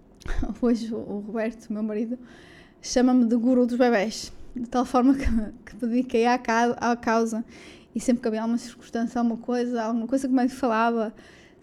hoje 0.60 0.92
o 0.92 1.20
Roberto, 1.20 1.72
meu 1.72 1.82
marido, 1.82 2.18
chama-me 2.82 3.26
de 3.26 3.36
guru 3.36 3.66
dos 3.66 3.76
bebés, 3.76 4.32
de 4.54 4.66
tal 4.68 4.84
forma 4.84 5.14
que, 5.14 5.26
que 5.66 5.76
dediquei 5.86 6.26
à, 6.26 6.34
à 6.34 6.96
causa 6.96 7.44
e 7.94 8.00
sempre 8.00 8.22
que 8.22 8.28
havia 8.28 8.44
uma 8.44 8.58
circunstância, 8.58 9.20
alguma 9.20 9.36
coisa, 9.36 9.82
alguma 9.82 10.06
coisa 10.06 10.26
que 10.26 10.34
me 10.34 10.48
falava, 10.48 11.14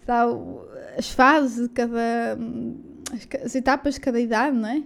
sabe, 0.06 0.32
as 0.96 1.10
fases 1.10 1.68
de 1.68 1.74
cada. 1.74 2.36
Hum, 2.40 2.76
as 3.44 3.54
etapas 3.54 3.94
de 3.94 4.00
cada 4.00 4.18
idade, 4.18 4.56
não 4.56 4.68
é? 4.68 4.82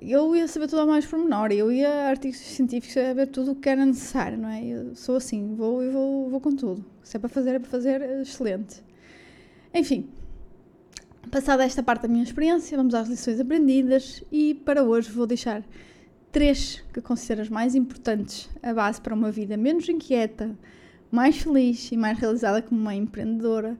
Eu 0.00 0.34
ia 0.34 0.48
saber 0.48 0.66
tudo 0.66 0.80
ao 0.80 0.86
mais 0.86 1.04
pormenor, 1.04 1.52
eu 1.52 1.70
ia 1.70 1.88
a 1.88 2.08
artigos 2.08 2.38
científicos 2.38 2.96
a 2.96 3.12
ver 3.12 3.26
tudo 3.26 3.52
o 3.52 3.54
que 3.54 3.68
era 3.68 3.84
necessário, 3.84 4.38
não 4.38 4.48
é? 4.48 4.64
Eu 4.64 4.94
sou 4.94 5.16
assim, 5.16 5.54
vou 5.54 5.84
e 5.84 5.90
vou, 5.90 6.30
vou 6.30 6.40
com 6.40 6.54
tudo. 6.56 6.84
Se 7.02 7.16
é 7.16 7.20
para 7.20 7.28
fazer, 7.28 7.56
é 7.56 7.58
para 7.58 7.70
fazer, 7.70 8.02
excelente. 8.20 8.82
Enfim, 9.74 10.08
passada 11.30 11.64
esta 11.64 11.82
parte 11.82 12.02
da 12.02 12.08
minha 12.08 12.22
experiência, 12.22 12.76
vamos 12.76 12.94
às 12.94 13.08
lições 13.08 13.38
aprendidas 13.38 14.24
e 14.32 14.54
para 14.54 14.82
hoje 14.82 15.10
vou 15.10 15.26
deixar 15.26 15.62
três 16.32 16.82
que 16.92 17.00
considero 17.02 17.42
as 17.42 17.48
mais 17.50 17.74
importantes, 17.74 18.48
a 18.62 18.72
base 18.72 19.00
para 19.00 19.14
uma 19.14 19.30
vida 19.30 19.56
menos 19.56 19.88
inquieta, 19.88 20.56
mais 21.10 21.36
feliz 21.36 21.92
e 21.92 21.96
mais 21.96 22.18
realizada 22.18 22.62
como 22.62 22.80
uma 22.80 22.94
empreendedora. 22.94 23.76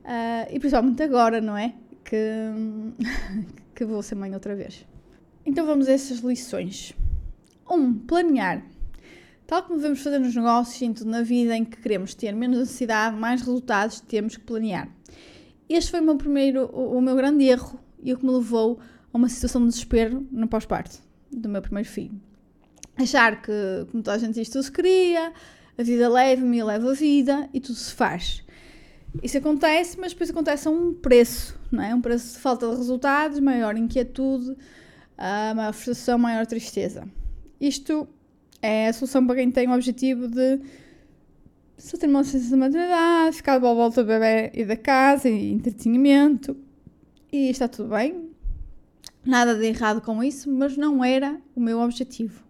Uh, 0.00 0.50
e 0.50 0.58
principalmente 0.58 1.02
agora, 1.04 1.40
não 1.40 1.56
é? 1.56 1.72
Que, 2.04 2.16
que 3.76 3.84
vou 3.84 4.02
ser 4.02 4.16
mãe 4.16 4.34
outra 4.34 4.56
vez. 4.56 4.84
Então 5.44 5.66
vamos 5.66 5.88
a 5.88 5.92
essas 5.92 6.18
lições. 6.18 6.94
1. 7.68 7.74
Um, 7.74 7.94
planear. 7.94 8.64
Tal 9.46 9.62
como 9.62 9.76
devemos 9.76 10.00
fazer 10.00 10.18
nos 10.18 10.34
negócios 10.34 10.80
e 10.80 10.84
em 10.84 10.92
tudo 10.92 11.10
na 11.10 11.22
vida 11.22 11.56
em 11.56 11.64
que 11.64 11.76
queremos 11.76 12.14
ter 12.14 12.32
menos 12.32 12.58
ansiedade, 12.58 13.16
mais 13.16 13.40
resultados, 13.40 14.00
temos 14.00 14.36
que 14.36 14.44
planear. 14.44 14.88
Este 15.68 15.90
foi 15.90 16.00
o 16.00 16.04
meu 16.04 16.16
primeiro, 16.16 16.66
o, 16.66 17.00
meu 17.00 17.16
grande 17.16 17.44
erro 17.44 17.78
e 18.02 18.12
o 18.12 18.18
que 18.18 18.24
me 18.24 18.32
levou 18.32 18.78
a 19.12 19.18
uma 19.18 19.28
situação 19.28 19.60
de 19.62 19.68
desespero 19.68 20.26
no 20.30 20.46
pós-parto 20.46 20.98
do 21.30 21.48
meu 21.48 21.60
primeiro 21.60 21.88
filho. 21.88 22.20
Achar 22.96 23.42
que, 23.42 23.52
como 23.90 24.02
toda 24.02 24.16
a 24.16 24.18
gente 24.18 24.34
diz, 24.34 24.48
tudo 24.48 24.62
se 24.62 24.72
cria, 24.72 25.32
a 25.76 25.82
vida 25.82 26.08
leva-me, 26.08 26.62
leva 26.62 26.90
a 26.90 26.94
vida 26.94 27.48
e 27.52 27.60
tudo 27.60 27.74
se 27.74 27.92
faz. 27.92 28.44
Isso 29.22 29.36
acontece, 29.36 29.98
mas 29.98 30.12
depois 30.12 30.30
acontece 30.30 30.68
a 30.68 30.70
um 30.70 30.94
preço, 30.94 31.58
não 31.70 31.82
é? 31.82 31.94
Um 31.94 32.00
preço 32.00 32.34
de 32.34 32.38
falta 32.38 32.70
de 32.70 32.76
resultados, 32.76 33.40
maior 33.40 33.76
inquietude, 33.76 34.56
a 35.22 35.54
maior 35.54 35.72
frustração, 35.72 36.18
maior 36.18 36.44
tristeza. 36.46 37.06
Isto 37.60 38.08
é 38.60 38.88
a 38.88 38.92
solução 38.92 39.24
para 39.24 39.36
quem 39.36 39.52
tem 39.52 39.68
o 39.68 39.72
objetivo 39.72 40.26
de 40.26 40.58
só 41.78 41.96
ter 41.96 42.08
uma 42.08 42.22
licença 42.22 42.48
de 42.48 42.56
maternidade, 42.56 43.36
ficar 43.36 43.60
boa 43.60 43.72
volta 43.72 44.02
do 44.02 44.06
bebê 44.08 44.50
e 44.52 44.64
da 44.64 44.76
casa 44.76 45.28
e 45.28 45.52
entretenimento. 45.52 46.56
E 47.32 47.50
está 47.50 47.68
tudo 47.68 47.90
bem. 47.90 48.30
Nada 49.24 49.54
de 49.54 49.64
errado 49.64 50.00
com 50.00 50.24
isso, 50.24 50.50
mas 50.50 50.76
não 50.76 51.04
era 51.04 51.40
o 51.54 51.60
meu 51.60 51.78
objetivo. 51.78 52.42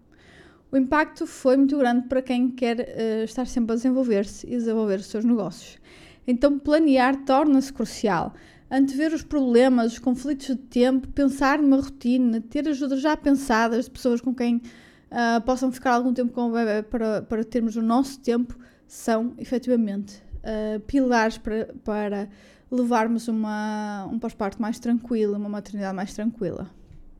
O 0.70 0.76
impacto 0.76 1.26
foi 1.26 1.58
muito 1.58 1.76
grande 1.76 2.08
para 2.08 2.22
quem 2.22 2.48
quer 2.48 2.80
uh, 2.80 3.24
estar 3.24 3.46
sempre 3.46 3.72
a 3.72 3.76
desenvolver-se 3.76 4.46
e 4.46 4.50
desenvolver 4.50 5.00
os 5.00 5.06
seus 5.06 5.26
negócios. 5.26 5.78
Então, 6.26 6.58
planear 6.58 7.24
torna-se 7.26 7.70
crucial. 7.70 8.32
Antever 8.72 9.12
os 9.12 9.22
problemas, 9.22 9.92
os 9.92 9.98
conflitos 9.98 10.46
de 10.46 10.56
tempo, 10.56 11.06
pensar 11.08 11.58
numa 11.58 11.76
rotina, 11.76 12.40
ter 12.40 12.66
ajudas 12.66 13.02
já 13.02 13.14
pensadas 13.14 13.84
de 13.84 13.90
pessoas 13.90 14.22
com 14.22 14.34
quem 14.34 14.56
uh, 14.56 15.40
possam 15.44 15.70
ficar 15.70 15.92
algum 15.92 16.14
tempo 16.14 16.32
com 16.32 16.48
o 16.48 16.52
bebê 16.52 16.82
para, 16.82 17.20
para 17.20 17.44
termos 17.44 17.76
o 17.76 17.82
nosso 17.82 18.18
tempo, 18.20 18.58
são 18.86 19.34
efetivamente 19.36 20.22
uh, 20.38 20.80
pilares 20.80 21.36
para, 21.36 21.68
para 21.84 22.28
levarmos 22.70 23.28
uma, 23.28 24.08
um 24.10 24.18
pós-parto 24.18 24.60
mais 24.60 24.78
tranquilo, 24.78 25.36
uma 25.36 25.50
maternidade 25.50 25.94
mais 25.94 26.14
tranquila. 26.14 26.70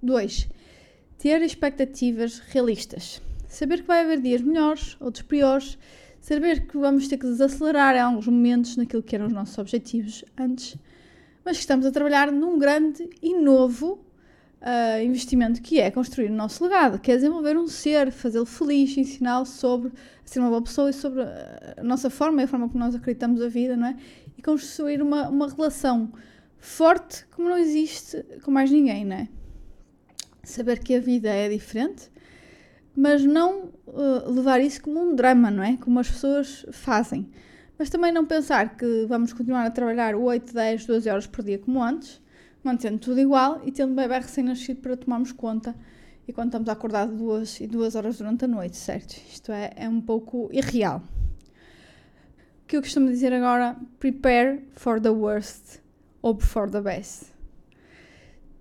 2. 0.03 0.49
Ter 1.19 1.43
expectativas 1.43 2.39
realistas. 2.39 3.21
Saber 3.47 3.83
que 3.83 3.87
vai 3.87 4.01
haver 4.01 4.23
dias 4.23 4.41
melhores, 4.41 4.97
outros 4.99 5.23
piores. 5.23 5.79
Saber 6.23 6.67
que 6.67 6.79
vamos 6.79 7.07
ter 7.09 7.19
que 7.19 7.27
desacelerar 7.27 7.95
em 7.95 8.01
alguns 8.01 8.27
momentos 8.27 8.77
naquilo 8.77 9.03
que 9.03 9.15
eram 9.15 9.27
os 9.27 9.33
nossos 9.33 9.59
objetivos 9.59 10.25
antes, 10.39 10.77
mas 11.45 11.57
que 11.57 11.63
estamos 11.63 11.85
a 11.87 11.91
trabalhar 11.91 12.31
num 12.31 12.59
grande 12.59 13.09
e 13.21 13.35
novo 13.35 14.05
uh, 14.63 15.03
investimento 15.03 15.61
que 15.61 15.81
é 15.81 15.91
construir 15.91 16.31
o 16.31 16.35
nosso 16.35 16.63
legado, 16.63 16.99
que 16.99 17.11
é 17.11 17.17
desenvolver 17.17 17.57
um 17.57 17.67
ser, 17.67 18.11
fazê-lo 18.11 18.47
feliz, 18.47 18.97
ensiná-lo 18.97 19.45
sobre 19.45 19.93
ser 20.25 20.41
uma 20.41 20.49
boa 20.49 20.63
pessoa 20.63 20.91
e 20.91 20.93
sobre 20.93 21.23
a 21.23 21.83
nossa 21.83 22.09
forma 22.09 22.41
e 22.41 22.45
a 22.45 22.49
forma 22.49 22.69
como 22.69 22.83
nós 22.83 22.95
acreditamos 22.95 23.43
a 23.43 23.49
vida, 23.49 23.77
não 23.77 23.89
é? 23.89 23.97
E 24.37 24.43
construir 24.43 25.03
uma, 25.03 25.29
uma 25.29 25.49
relação 25.49 26.13
forte 26.59 27.27
como 27.33 27.49
não 27.49 27.59
existe 27.59 28.25
com 28.45 28.51
mais 28.51 28.71
ninguém, 28.71 29.05
não 29.05 29.17
é? 29.17 29.29
Saber 30.45 30.79
que 30.79 30.95
a 30.95 31.01
vida 31.01 31.29
é 31.29 31.49
diferente, 31.49 32.11
mas 32.97 33.25
não 33.25 33.71
uh, 33.87 34.31
levar 34.31 34.61
isso 34.61 34.83
como 34.83 35.01
um 35.01 35.15
drama, 35.15 35.51
não 35.51 35.63
é? 35.63 35.77
Como 35.77 35.99
as 35.99 36.09
pessoas 36.09 36.67
fazem. 36.73 37.31
Mas 37.83 37.91
também 37.91 38.13
não 38.13 38.25
pensar 38.25 38.77
que 38.77 39.07
vamos 39.09 39.33
continuar 39.33 39.67
a 39.67 39.71
trabalhar 39.73 40.15
8, 40.15 40.55
10, 40.55 40.87
12 40.87 41.11
horas 41.11 41.27
por 41.27 41.43
dia 41.45 41.59
como 41.59 41.83
antes, 41.83 42.23
mantendo 42.63 42.97
tudo 42.99 43.19
igual 43.19 43.61
e 43.65 43.73
tendo 43.73 43.91
um 43.91 43.97
bebê 43.97 44.21
recém-nascido 44.21 44.81
para 44.81 44.97
tomarmos 44.97 45.33
conta 45.33 45.75
e 46.29 46.33
quando 46.33 46.51
estamos 46.51 46.69
acordados 46.69 47.19
duas 47.19 47.61
e 47.61 47.67
duas 47.67 47.97
horas 47.97 48.19
durante 48.19 48.45
a 48.45 48.47
noite, 48.47 48.77
certo? 48.77 49.17
Isto 49.29 49.51
é, 49.51 49.73
é 49.75 49.89
um 49.89 50.01
pouco 50.01 50.49
irreal. 50.53 51.03
O 52.63 52.67
que 52.69 52.77
eu 52.77 52.83
costumo 52.83 53.09
dizer 53.09 53.33
agora, 53.33 53.77
prepare 53.99 54.63
for 54.77 55.01
the 55.01 55.11
worst, 55.11 55.81
hope 56.23 56.45
for 56.45 56.71
the 56.71 56.81
best. 56.81 57.33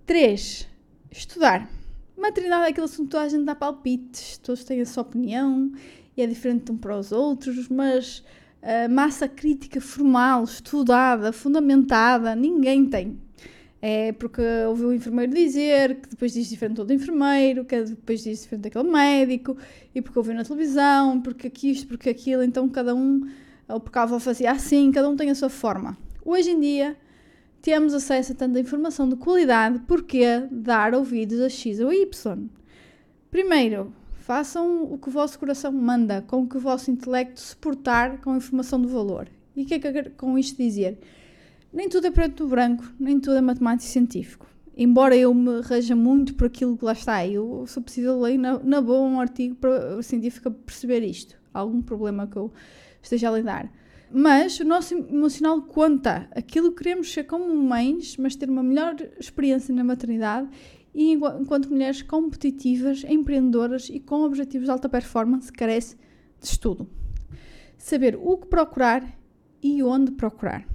3. 0.04 0.68
Estudar. 1.12 1.70
Maternidade 2.18 2.64
é 2.64 2.68
aquele 2.70 2.86
assunto 2.86 3.04
que 3.04 3.12
toda 3.12 3.22
a 3.22 3.28
gente 3.28 3.44
dá 3.44 3.54
palpites, 3.54 4.38
todos 4.38 4.64
têm 4.64 4.80
a 4.80 4.84
sua 4.84 5.04
opinião 5.04 5.70
e 6.16 6.22
é 6.22 6.26
diferente 6.26 6.64
de 6.64 6.72
um 6.72 6.76
para 6.76 6.98
os 6.98 7.12
outros, 7.12 7.68
mas 7.68 8.24
a 8.24 8.41
massa 8.90 9.28
crítica 9.28 9.80
formal, 9.80 10.44
estudada, 10.44 11.32
fundamentada, 11.32 12.34
ninguém 12.34 12.86
tem. 12.86 13.18
É 13.84 14.12
porque 14.12 14.40
ouviu 14.68 14.88
o 14.88 14.94
enfermeiro 14.94 15.34
dizer, 15.34 15.96
que 15.96 16.10
depois 16.10 16.32
diz 16.32 16.48
diferente 16.48 16.84
do 16.84 16.92
enfermeiro, 16.92 17.64
que 17.64 17.82
depois 17.82 18.22
diz 18.22 18.42
diferente 18.42 18.62
daquele 18.62 18.88
médico, 18.88 19.56
e 19.92 20.00
porque 20.00 20.16
ouviu 20.16 20.34
na 20.34 20.44
televisão, 20.44 21.20
porque 21.20 21.50
isto, 21.66 21.88
porque 21.88 22.08
aquilo, 22.08 22.44
então 22.44 22.68
cada 22.68 22.94
um, 22.94 23.28
ou 23.68 23.80
porque 23.80 23.98
a 23.98 24.02
avó 24.02 24.20
fazia 24.20 24.52
assim, 24.52 24.92
cada 24.92 25.08
um 25.08 25.16
tem 25.16 25.30
a 25.30 25.34
sua 25.34 25.48
forma. 25.48 25.98
Hoje 26.24 26.52
em 26.52 26.60
dia, 26.60 26.96
temos 27.60 27.92
acesso 27.92 28.30
a 28.30 28.34
tanta 28.36 28.60
informação 28.60 29.08
de 29.08 29.16
qualidade, 29.16 29.80
porque 29.88 30.24
dar 30.48 30.94
ouvidos 30.94 31.40
a 31.40 31.48
X 31.48 31.80
ou 31.80 31.92
Y? 31.92 32.48
Primeiro, 33.32 33.92
façam 34.22 34.84
o 34.84 34.96
que 34.96 35.08
o 35.08 35.12
vosso 35.12 35.38
coração 35.38 35.72
manda, 35.72 36.22
com 36.22 36.42
o 36.42 36.48
que 36.48 36.56
o 36.56 36.60
vosso 36.60 36.90
intelecto 36.90 37.40
se 37.40 37.56
portar 37.56 38.20
com 38.20 38.32
a 38.32 38.36
informação 38.36 38.80
de 38.80 38.86
valor. 38.86 39.28
E 39.54 39.62
o 39.62 39.66
que 39.66 39.74
é 39.74 39.78
que 39.78 39.86
eu 39.86 39.92
quero 39.92 40.10
com 40.12 40.38
isto 40.38 40.56
dizer? 40.56 40.98
Nem 41.72 41.88
tudo 41.88 42.06
é 42.06 42.10
preto 42.10 42.44
ou 42.44 42.50
branco, 42.50 42.84
nem 42.98 43.18
tudo 43.18 43.36
é 43.36 43.40
matemático 43.40 43.88
e 43.88 43.92
científico. 43.92 44.46
Embora 44.76 45.16
eu 45.16 45.34
me 45.34 45.60
reja 45.60 45.94
muito 45.94 46.34
por 46.34 46.46
aquilo 46.46 46.78
que 46.78 46.84
lá 46.84 46.92
está, 46.92 47.26
eu 47.26 47.64
só 47.66 47.80
preciso 47.80 48.18
ler 48.20 48.38
na, 48.38 48.58
na 48.60 48.80
boa 48.80 49.00
um 49.00 49.20
artigo 49.20 49.54
para, 49.56 50.00
científico 50.02 50.50
perceber 50.50 51.02
isto, 51.02 51.36
algum 51.52 51.82
problema 51.82 52.26
que 52.26 52.36
eu 52.36 52.50
esteja 53.02 53.28
a 53.28 53.32
lidar. 53.32 53.70
Mas 54.10 54.60
o 54.60 54.64
nosso 54.64 54.94
emocional 54.94 55.62
conta. 55.62 56.28
Aquilo 56.32 56.70
que 56.70 56.82
queremos 56.84 57.10
ser 57.10 57.24
como 57.24 57.54
mães, 57.56 58.16
mas 58.18 58.36
ter 58.36 58.48
uma 58.48 58.62
melhor 58.62 58.94
experiência 59.18 59.74
na 59.74 59.82
maternidade 59.82 60.48
e 60.94 61.12
enquanto 61.12 61.70
mulheres 61.70 62.02
competitivas, 62.02 63.04
empreendedoras 63.04 63.88
e 63.88 63.98
com 63.98 64.22
objetivos 64.22 64.66
de 64.66 64.72
alta 64.72 64.88
performance, 64.88 65.50
carece 65.50 65.96
de 66.40 66.46
estudo. 66.46 66.88
Saber 67.78 68.16
o 68.16 68.36
que 68.36 68.46
procurar 68.46 69.18
e 69.62 69.82
onde 69.82 70.12
procurar. 70.12 70.66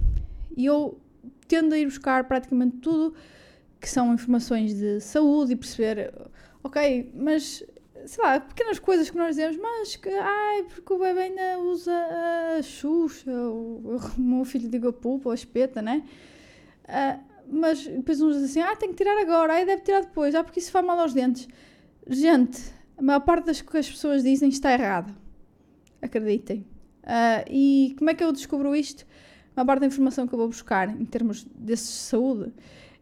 E 0.56 0.66
eu 0.66 1.00
tendo 1.46 1.74
a 1.74 1.78
ir 1.78 1.86
buscar 1.86 2.24
praticamente 2.24 2.78
tudo 2.78 3.14
que 3.80 3.88
são 3.88 4.12
informações 4.12 4.74
de 4.74 5.00
saúde 5.00 5.52
e 5.52 5.56
perceber, 5.56 6.12
ok, 6.62 7.12
mas 7.14 7.64
sei 8.06 8.24
lá, 8.24 8.40
pequenas 8.40 8.78
coisas 8.78 9.10
que 9.10 9.16
nós 9.16 9.36
dizemos, 9.36 9.56
mas 9.56 9.96
que, 9.96 10.08
ai, 10.08 10.64
porque 10.64 10.92
o 10.92 10.98
bebê 10.98 11.20
ainda 11.20 11.58
usa 11.60 11.92
a 12.56 12.62
Xuxa, 12.62 13.30
o, 13.30 13.98
o 14.16 14.20
meu 14.20 14.44
filho 14.44 14.68
diga 14.68 14.92
pupa 14.92 15.28
ou 15.28 15.32
a 15.32 15.34
espeta, 15.34 15.82
né? 15.82 16.02
Uh, 16.84 17.27
mas 17.50 17.86
depois 17.86 18.20
uns 18.20 18.34
dizem 18.36 18.62
assim, 18.62 18.72
ah, 18.72 18.76
tem 18.76 18.90
que 18.90 18.96
tirar 18.96 19.20
agora, 19.20 19.54
ai, 19.54 19.64
deve 19.64 19.82
tirar 19.82 20.02
depois, 20.02 20.34
ah, 20.34 20.44
porque 20.44 20.60
isso 20.60 20.70
faz 20.70 20.84
mal 20.84 20.98
aos 20.98 21.12
dentes. 21.12 21.48
Gente, 22.06 22.60
a 22.96 23.02
maior 23.02 23.20
parte 23.20 23.46
das 23.46 23.60
que 23.60 23.76
as 23.76 23.88
pessoas 23.88 24.22
dizem 24.22 24.48
está 24.48 24.72
errado. 24.72 25.14
Acreditem. 26.00 26.64
Uh, 27.02 27.44
e 27.50 27.94
como 27.98 28.10
é 28.10 28.14
que 28.14 28.22
eu 28.22 28.32
descubro 28.32 28.74
isto? 28.74 29.06
A 29.52 29.60
maior 29.60 29.66
parte 29.66 29.80
da 29.80 29.86
informação 29.86 30.26
que 30.26 30.34
eu 30.34 30.38
vou 30.38 30.48
buscar 30.48 30.88
em 30.88 31.04
termos 31.04 31.46
de 31.56 31.76
saúde 31.76 32.52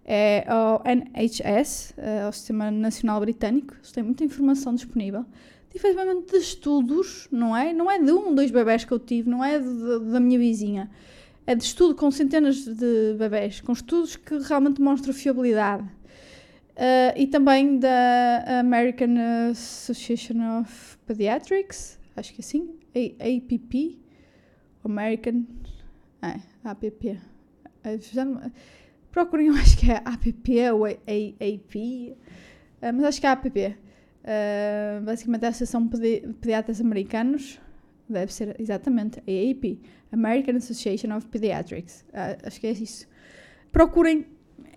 é 0.05 0.45
ao 0.49 0.83
NHS, 0.85 1.95
é 1.97 2.23
ao 2.23 2.33
Sistema 2.33 2.71
Nacional 2.71 3.21
Britânico, 3.21 3.75
eles 3.75 3.91
têm 3.91 4.05
muita 4.05 4.25
informação 4.25 4.75
disponível, 4.75 5.27
efetivamente 5.75 6.31
de 6.31 6.39
estudos, 6.39 7.29
não 7.31 7.57
é? 7.57 7.73
Não 7.73 7.91
é 7.91 7.99
de 7.99 8.13
um, 8.13 8.35
dois 8.35 8.51
bebés 8.51 8.85
que 8.85 8.93
eu 8.93 8.99
tive, 8.99 9.29
não 9.29 9.45
é 9.45 9.59
de, 9.59 9.67
de, 9.67 10.13
da 10.13 10.21
minha 10.21 10.39
vizinha. 10.39 10.91
É 11.47 11.55
de 11.55 11.63
estudo 11.63 11.95
com 11.95 12.11
centenas 12.11 12.65
de 12.65 13.15
bebés, 13.19 13.61
com 13.61 13.73
estudos 13.73 14.17
que 14.17 14.37
realmente 14.39 14.81
mostram 14.81 15.15
fiabilidade. 15.15 15.85
Uh, 15.85 17.17
e 17.17 17.27
também 17.27 17.79
da 17.79 18.61
American 18.61 19.15
Association 19.51 20.61
of 20.61 20.99
Pediatrics, 21.07 21.99
acho 22.17 22.35
que 22.35 22.41
é 22.41 22.45
assim, 22.45 22.77
A 22.95 23.37
APP, 23.37 23.99
American, 24.85 25.45
é, 26.21 26.41
APP. 26.65 27.19
Não, 28.15 28.53
Procurem, 29.17 29.49
acho 29.59 29.79
que 29.79 29.91
é 29.91 30.03
APP 30.05 30.71
ou 30.73 30.85
AAP, 30.85 32.15
eh, 32.83 32.93
mas 32.93 33.05
acho 33.05 33.19
que 33.19 33.27
é 33.27 33.31
APP. 33.31 33.59
Uh, 33.59 33.75
eh, 34.25 35.01
basicamente 35.03 35.45
é 35.45 35.47
a 35.47 35.51
Associação 35.51 35.87
de 35.87 36.21
Pediatras 36.39 36.83
Americanos, 36.83 37.59
deve 38.09 38.33
ser 38.33 38.55
exatamente 38.61 39.19
AAP, 39.21 39.81
American 40.13 40.57
Association 40.57 41.17
of 41.17 41.27
Pediatrics. 41.27 42.05
Uh, 42.09 42.47
acho 42.47 42.61
que 42.61 42.67
é 42.67 42.73
isso. 42.73 43.07
Procurem 43.73 44.27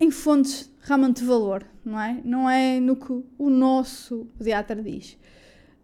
em 0.00 0.10
fontes 0.10 0.70
realmente 0.82 1.20
de 1.20 1.26
valor, 1.26 1.64
não 1.84 2.00
é? 2.00 2.20
Não 2.24 2.48
é 2.48 2.80
no 2.80 2.96
que 2.96 3.12
o 3.38 3.50
nosso 3.50 4.26
pediatra 4.38 4.82
diz. 4.82 5.18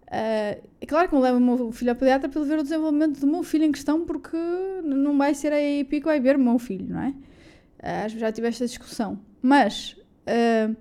Uh, 0.06 0.62
é 0.80 0.87
claro 0.87 1.09
que 1.09 1.14
eu 1.14 1.18
levo 1.18 1.38
o 1.38 1.40
meu 1.40 1.72
filho 1.72 1.90
ao 1.90 1.96
pediatra 1.96 2.28
para 2.28 2.42
ver 2.42 2.59
o 2.59 2.62
desenvolvimento 2.62 3.20
do 3.20 3.26
meu 3.26 3.42
filho 3.42 3.64
em 3.64 3.72
questão, 3.72 4.04
porque 4.04 4.37
não 4.85 5.16
vai 5.18 5.35
ser 5.35 5.52
a 5.52 5.56
AAP 5.56 5.90
que 5.90 6.04
vai 6.04 6.20
ver 6.20 6.37
o 6.37 6.38
meu 6.38 6.59
filho, 6.59 6.87
não 6.88 7.00
é? 7.00 7.09
Uh, 7.09 8.09
já 8.09 8.32
tive 8.32 8.48
esta 8.48 8.66
discussão. 8.66 9.18
Mas 9.42 9.96
uh, 10.26 10.76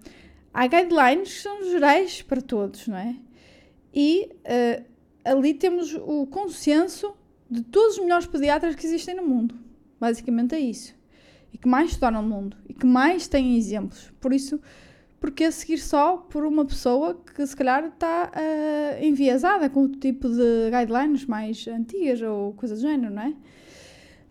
há 0.53 0.67
guidelines 0.67 1.33
que 1.33 1.41
são 1.41 1.71
gerais 1.71 2.21
para 2.21 2.41
todos, 2.41 2.87
não 2.87 2.97
é? 2.97 3.15
E 3.93 4.29
uh, 4.45 4.94
ali 5.25 5.53
temos 5.53 5.93
o 5.93 6.27
consenso 6.27 7.15
de 7.49 7.61
todos 7.63 7.97
os 7.97 8.03
melhores 8.03 8.27
pediatras 8.27 8.75
que 8.75 8.85
existem 8.85 9.15
no 9.15 9.23
mundo. 9.23 9.55
Basicamente 9.99 10.55
é 10.55 10.59
isso. 10.59 10.95
E 11.51 11.57
que 11.57 11.67
mais 11.67 11.91
estão 11.91 12.11
no 12.11 12.21
mundo. 12.21 12.55
E 12.69 12.73
que 12.73 12.85
mais 12.85 13.27
têm 13.27 13.57
exemplos. 13.57 14.11
Por 14.21 14.31
isso, 14.31 14.61
porque 15.19 15.51
seguir 15.51 15.79
só 15.79 16.17
por 16.17 16.45
uma 16.45 16.65
pessoa 16.65 17.19
que 17.35 17.45
se 17.45 17.55
calhar 17.55 17.85
está 17.85 18.31
uh, 18.31 19.03
enviesada 19.03 19.69
com 19.69 19.83
o 19.83 19.89
tipo 19.89 20.29
de 20.29 20.69
guidelines 20.69 21.25
mais 21.25 21.67
antigas 21.67 22.21
ou 22.21 22.53
coisa 22.53 22.75
do 22.75 22.81
género, 22.81 23.13
não 23.13 23.23
é? 23.23 23.33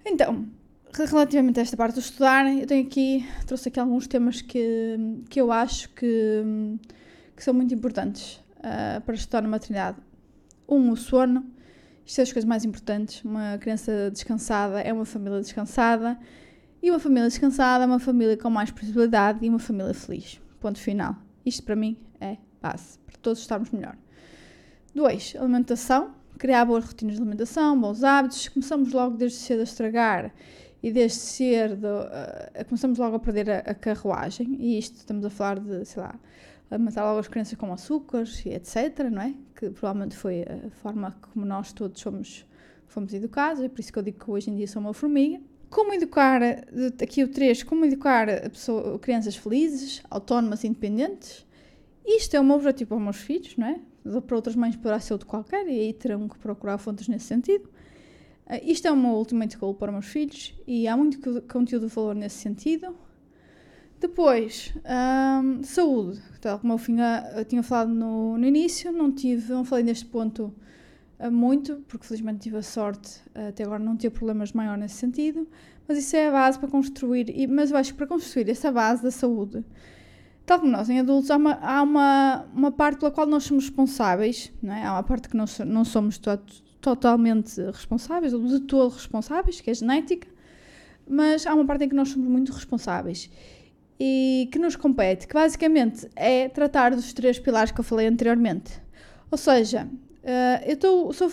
Então, 0.06 0.46
relativamente 0.92 1.58
a 1.58 1.62
esta 1.62 1.76
parte 1.76 1.94
do 1.94 2.00
estudar, 2.00 2.46
eu 2.46 2.66
tenho 2.66 2.86
aqui, 2.86 3.26
trouxe 3.46 3.68
aqui 3.68 3.80
alguns 3.80 4.06
temas 4.06 4.42
que, 4.42 4.96
que 5.28 5.40
eu 5.40 5.50
acho 5.50 5.88
que, 5.90 6.44
que 7.34 7.42
são 7.42 7.54
muito 7.54 7.74
importantes 7.74 8.36
uh, 8.58 9.00
para 9.00 9.14
estudar 9.14 9.40
na 9.40 9.48
maternidade. 9.48 9.98
Um, 10.68 10.90
o 10.90 10.96
sono. 10.96 11.44
Isto 12.04 12.20
é 12.20 12.22
as 12.22 12.32
coisas 12.32 12.48
mais 12.48 12.64
importantes. 12.64 13.24
Uma 13.24 13.58
criança 13.58 14.10
descansada 14.10 14.80
é 14.80 14.92
uma 14.92 15.04
família 15.04 15.40
descansada. 15.40 16.18
E 16.82 16.90
uma 16.90 16.98
família 16.98 17.28
descansada 17.28 17.84
é 17.84 17.86
uma 17.86 17.98
família 17.98 18.36
com 18.36 18.50
mais 18.50 18.70
possibilidade 18.70 19.44
e 19.44 19.48
uma 19.48 19.58
família 19.58 19.94
feliz. 19.94 20.40
Ponto 20.60 20.78
final. 20.78 21.16
Isto 21.44 21.62
para 21.62 21.76
mim 21.76 21.96
é 22.20 22.36
base, 22.60 22.98
para 23.06 23.16
todos 23.18 23.40
estarmos 23.40 23.70
melhor. 23.70 23.96
Dois, 24.94 25.34
alimentação. 25.38 26.14
Criar 26.38 26.64
boas 26.64 26.84
rotinas 26.84 27.14
de 27.14 27.20
alimentação, 27.20 27.80
bons 27.80 28.02
hábitos. 28.02 28.48
Começamos 28.48 28.92
logo 28.92 29.16
desde 29.16 29.38
cedo 29.38 29.60
a 29.60 29.64
estragar 29.64 30.32
e 30.84 30.92
desde 30.92 31.18
cedo 31.18 31.86
uh, 31.86 32.64
começamos 32.66 32.98
logo 32.98 33.16
a 33.16 33.18
perder 33.18 33.48
a, 33.48 33.58
a, 33.60 33.74
carruagem, 33.74 34.54
e 34.60 34.78
isto 34.78 34.96
estamos 34.96 35.24
a 35.24 35.30
falar 35.30 35.58
de, 35.58 35.82
sei 35.86 36.02
lá, 36.02 36.14
a 36.70 36.76
matar 36.76 37.04
logo 37.04 37.20
as 37.20 37.26
crianças 37.26 37.56
com 37.56 37.72
açúcares 37.72 38.44
e 38.44 38.50
etc, 38.50 39.08
não 39.10 39.22
é? 39.22 39.34
Que 39.64 39.70
provavelmente 39.70 40.16
foi 40.16 40.42
a 40.42 40.70
forma 40.70 41.16
como 41.32 41.46
nós 41.46 41.72
todos 41.72 42.00
somos, 42.00 42.46
fomos 42.86 43.14
educados, 43.14 43.62
é 43.62 43.68
por 43.68 43.80
isso 43.80 43.92
que 43.92 43.98
eu 43.98 44.02
digo 44.02 44.22
que 44.22 44.30
hoje 44.30 44.50
em 44.50 44.56
dia 44.56 44.66
sou 44.66 44.80
uma 44.82 44.92
formiga. 44.92 45.40
Como 45.70 45.92
educar, 45.92 46.40
aqui 47.02 47.24
o 47.24 47.28
3, 47.28 47.62
como 47.62 47.84
educar 47.84 48.26
pessoa, 48.50 48.98
crianças 48.98 49.34
felizes, 49.34 50.02
autónomas 50.10 50.62
e 50.62 50.68
independentes. 50.68 51.46
Isto 52.06 52.36
é 52.36 52.42
meu 52.42 52.56
objetivo 52.56 52.90
para 52.90 52.96
os 52.98 53.02
meus 53.02 53.16
filhos, 53.16 53.56
não 53.56 53.66
é? 53.66 53.80
Para 54.20 54.36
outras 54.36 54.54
mães 54.54 54.76
poderá 54.76 55.00
ser 55.00 55.14
outro 55.14 55.26
qualquer, 55.26 55.66
e 55.66 55.80
aí 55.80 55.92
terão 55.92 56.28
que 56.28 56.38
procurar 56.38 56.78
fontes 56.78 57.08
nesse 57.08 57.24
sentido. 57.24 57.64
Uh, 58.46 58.60
isto 58.62 58.86
é 58.86 58.92
o 58.92 58.94
ultimate 58.94 59.56
goal 59.56 59.74
para 59.74 59.90
os 59.90 59.92
meus 59.94 60.06
filhos, 60.06 60.54
e 60.66 60.86
há 60.86 60.96
muito 60.96 61.42
conteúdo 61.42 61.88
de 61.88 61.94
valor 61.94 62.14
nesse 62.14 62.36
sentido. 62.36 62.94
Depois, 64.04 64.74
um, 64.84 65.62
saúde. 65.62 66.20
Tal 66.38 66.58
como 66.58 66.74
eu, 66.74 66.78
tinha, 66.78 67.32
eu 67.36 67.44
tinha 67.46 67.62
falado 67.62 67.88
no, 67.88 68.36
no 68.36 68.44
início, 68.44 68.92
não 68.92 69.10
tive, 69.10 69.50
não 69.50 69.64
falei 69.64 69.82
neste 69.82 70.04
ponto 70.04 70.54
muito, 71.32 71.82
porque 71.88 72.06
felizmente 72.06 72.40
tive 72.40 72.58
a 72.58 72.62
sorte 72.62 73.22
até 73.34 73.64
agora 73.64 73.82
não 73.82 73.96
ter 73.96 74.10
problemas 74.10 74.52
maiores 74.52 74.78
nesse 74.78 74.96
sentido, 74.96 75.48
mas 75.88 75.96
isso 75.96 76.14
é 76.16 76.28
a 76.28 76.30
base 76.30 76.58
para 76.58 76.68
construir, 76.68 77.30
e, 77.30 77.46
mas 77.46 77.70
eu 77.70 77.78
acho 77.78 77.92
que 77.92 77.96
para 77.96 78.06
construir 78.06 78.50
essa 78.50 78.70
base 78.70 79.02
da 79.02 79.10
saúde, 79.10 79.64
tal 80.44 80.60
como 80.60 80.70
nós 80.70 80.90
em 80.90 81.00
adultos, 81.00 81.30
há 81.30 81.38
uma, 81.38 81.54
há 81.54 81.82
uma, 81.82 82.44
uma 82.54 82.70
parte 82.70 82.98
pela 82.98 83.10
qual 83.10 83.26
nós 83.26 83.44
somos 83.44 83.64
responsáveis, 83.64 84.52
não 84.62 84.74
é? 84.74 84.84
há 84.84 84.92
uma 84.92 85.02
parte 85.02 85.30
que 85.30 85.36
nós 85.36 85.58
não 85.60 85.82
somos 85.82 86.18
to 86.18 86.38
totalmente 86.78 87.58
responsáveis, 87.70 88.34
ou 88.34 88.44
de 88.44 88.60
todo 88.60 88.92
responsáveis, 88.92 89.62
que 89.62 89.70
é 89.70 89.72
a 89.72 89.74
genética, 89.74 90.28
mas 91.08 91.46
há 91.46 91.54
uma 91.54 91.64
parte 91.64 91.86
em 91.86 91.88
que 91.88 91.94
nós 91.94 92.10
somos 92.10 92.28
muito 92.28 92.52
responsáveis 92.52 93.30
e 93.98 94.48
que 94.52 94.58
nos 94.58 94.76
compete, 94.76 95.26
que 95.26 95.34
basicamente 95.34 96.08
é 96.16 96.48
tratar 96.48 96.94
dos 96.94 97.12
três 97.12 97.38
pilares 97.38 97.72
que 97.72 97.80
eu 97.80 97.84
falei 97.84 98.06
anteriormente. 98.06 98.72
Ou 99.30 99.38
seja, 99.38 99.88
Uh, 100.24 100.56
eu 100.64 100.76
tô, 100.78 101.12
sou 101.12 101.30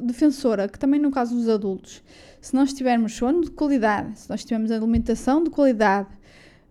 defensora 0.00 0.66
que 0.66 0.78
também 0.78 0.98
no 0.98 1.10
caso 1.10 1.34
dos 1.34 1.50
adultos, 1.50 2.02
se 2.40 2.54
nós 2.54 2.72
tivermos 2.72 3.12
sono 3.12 3.42
de 3.42 3.50
qualidade, 3.50 4.20
se 4.20 4.30
nós 4.30 4.42
tivermos 4.42 4.70
alimentação 4.70 5.44
de 5.44 5.50
qualidade, 5.50 6.08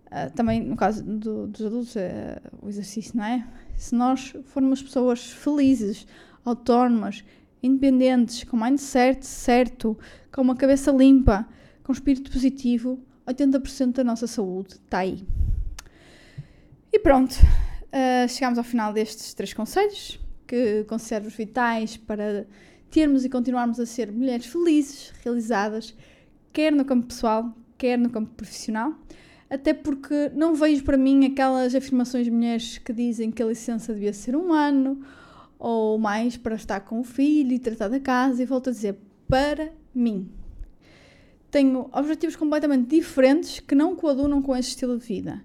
uh, 0.06 0.28
também 0.34 0.60
no 0.60 0.74
caso 0.74 1.04
do, 1.04 1.46
dos 1.46 1.64
adultos 1.64 1.94
é 1.94 2.42
o 2.60 2.68
exercício, 2.68 3.16
não 3.16 3.24
é? 3.24 3.46
Se 3.76 3.94
nós 3.94 4.34
formos 4.46 4.82
pessoas 4.82 5.30
felizes, 5.30 6.04
autónomas, 6.44 7.22
independentes, 7.62 8.42
com 8.42 8.56
mindset 8.56 9.24
certo, 9.24 9.96
com 10.32 10.42
uma 10.42 10.56
cabeça 10.56 10.90
limpa, 10.90 11.46
com 11.84 11.92
espírito 11.92 12.32
positivo, 12.32 12.98
80% 13.26 13.92
da 13.92 14.04
nossa 14.04 14.26
saúde 14.26 14.74
está 14.74 14.98
aí. 14.98 15.24
E 16.92 16.98
pronto, 16.98 17.32
uh, 17.32 18.28
chegamos 18.28 18.58
ao 18.58 18.64
final 18.64 18.92
destes 18.92 19.32
três 19.34 19.54
conselhos 19.54 20.20
que 20.46 20.84
considero 20.84 21.28
vitais 21.30 21.96
para 21.96 22.46
termos 22.90 23.24
e 23.24 23.28
continuarmos 23.30 23.80
a 23.80 23.86
ser 23.86 24.12
mulheres 24.12 24.46
felizes, 24.46 25.12
realizadas, 25.24 25.94
quer 26.52 26.70
no 26.70 26.84
campo 26.84 27.06
pessoal, 27.06 27.56
quer 27.78 27.98
no 27.98 28.10
campo 28.10 28.30
profissional. 28.34 28.94
Até 29.48 29.72
porque 29.72 30.30
não 30.34 30.54
vejo 30.54 30.84
para 30.84 30.96
mim 30.96 31.24
aquelas 31.24 31.74
afirmações 31.74 32.24
de 32.24 32.30
mulheres 32.30 32.78
que 32.78 32.92
dizem 32.92 33.30
que 33.30 33.42
a 33.42 33.46
licença 33.46 33.92
devia 33.92 34.12
ser 34.12 34.36
um 34.36 34.52
ano 34.52 35.02
ou 35.58 35.98
mais 35.98 36.36
para 36.36 36.54
estar 36.54 36.80
com 36.80 37.00
o 37.00 37.04
filho 37.04 37.52
e 37.52 37.58
tratar 37.58 37.88
da 37.88 38.00
casa, 38.00 38.42
e 38.42 38.46
volto 38.46 38.68
a 38.68 38.72
dizer, 38.72 38.98
para 39.28 39.72
mim. 39.94 40.28
Tenho 41.52 41.90
objetivos 41.92 42.34
completamente 42.34 42.88
diferentes 42.88 43.60
que 43.60 43.74
não 43.74 43.94
coadunam 43.94 44.40
com 44.40 44.56
esse 44.56 44.70
estilo 44.70 44.98
de 44.98 45.06
vida. 45.06 45.40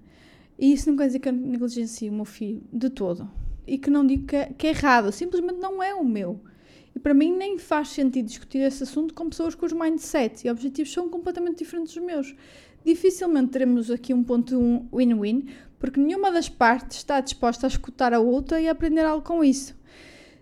E 0.57 0.71
isso 0.71 0.89
não 0.89 0.97
quer 0.97 1.07
dizer 1.07 1.19
que 1.19 1.27
eu 1.27 1.33
negligencie 1.33 2.09
o 2.09 2.13
meu 2.13 2.25
filho 2.25 2.63
de 2.73 2.89
todo 2.89 3.29
e 3.67 3.77
que 3.77 3.89
não 3.89 4.07
digo 4.07 4.25
que 4.25 4.35
é, 4.37 4.45
que 4.57 4.67
é 4.67 4.69
errado, 4.69 5.11
simplesmente 5.11 5.59
não 5.59 5.83
é 5.83 5.93
o 5.93 6.05
meu. 6.05 6.39
E 6.95 6.99
para 6.99 7.13
mim 7.13 7.35
nem 7.35 7.59
faz 7.59 7.89
sentido 7.89 8.25
discutir 8.25 8.59
esse 8.59 8.83
assunto 8.83 9.13
com 9.13 9.29
pessoas 9.29 9.53
cujos 9.53 9.77
mindset 9.77 10.47
e 10.47 10.49
objetivos 10.49 10.93
são 10.93 11.09
completamente 11.09 11.57
diferentes 11.57 11.93
dos 11.93 12.03
meus. 12.03 12.33
Dificilmente 12.85 13.51
teremos 13.51 13.91
aqui 13.91 14.13
um 14.13 14.23
ponto 14.23 14.87
win-win, 14.93 15.49
porque 15.77 15.99
nenhuma 15.99 16.31
das 16.31 16.47
partes 16.47 16.99
está 16.99 17.19
disposta 17.19 17.67
a 17.67 17.69
escutar 17.69 18.13
a 18.13 18.19
outra 18.19 18.61
e 18.61 18.69
a 18.69 18.71
aprender 18.71 19.01
algo 19.01 19.25
com 19.25 19.43
isso. 19.43 19.75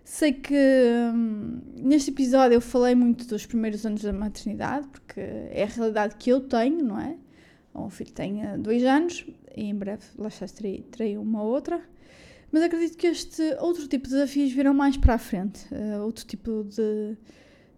Sei 0.08 0.32
que 0.32 0.54
hum, 0.54 1.60
neste 1.74 2.12
episódio 2.12 2.54
eu 2.54 2.60
falei 2.60 2.94
muito 2.94 3.26
dos 3.26 3.44
primeiros 3.44 3.84
anos 3.84 4.02
da 4.02 4.12
maternidade, 4.12 4.86
porque 4.86 5.18
é 5.18 5.64
a 5.64 5.66
realidade 5.66 6.14
que 6.14 6.30
eu 6.30 6.40
tenho, 6.42 6.80
não 6.84 7.00
é? 7.00 7.16
O 7.74 7.90
filho 7.90 8.12
tem 8.12 8.40
dois 8.60 8.84
anos 8.84 9.26
e 9.56 9.64
em 9.64 9.74
breve 9.74 10.04
lá 10.16 10.28
está 10.28 10.46
terei, 10.46 10.82
terei 10.92 11.18
uma 11.18 11.42
outra. 11.42 11.82
Mas 12.52 12.62
acredito 12.62 12.96
que 12.96 13.08
este 13.08 13.42
outro 13.58 13.88
tipo 13.88 14.04
de 14.04 14.14
desafios 14.14 14.52
virão 14.52 14.72
mais 14.72 14.96
para 14.96 15.14
a 15.14 15.18
frente. 15.18 15.66
Uh, 15.74 16.00
outro 16.04 16.24
tipo 16.24 16.62
de 16.62 17.16